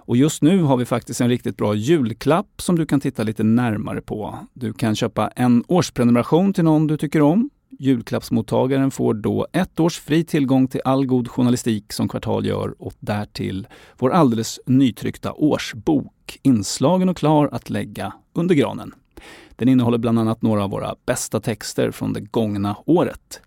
[0.05, 3.43] Och just nu har vi faktiskt en riktigt bra julklapp som du kan titta lite
[3.43, 4.39] närmare på.
[4.53, 7.49] Du kan köpa en årsprenumeration till någon du tycker om.
[7.79, 12.93] Julklappsmottagaren får då ett års fri tillgång till all god journalistik som Kvartal gör och
[12.99, 13.67] därtill
[13.97, 18.93] vår alldeles nytryckta årsbok, inslagen och klar att lägga under granen.
[19.55, 23.41] Den innehåller bland annat några av våra bästa texter från det gångna året.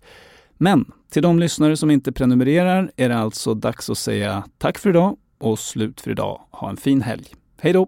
[0.57, 4.89] Men till de lyssnare som inte prenumererar är det alltså dags att säga tack för
[4.89, 6.41] idag och slut för idag.
[6.51, 7.25] Ha en fin helg.
[7.61, 7.87] Hej då!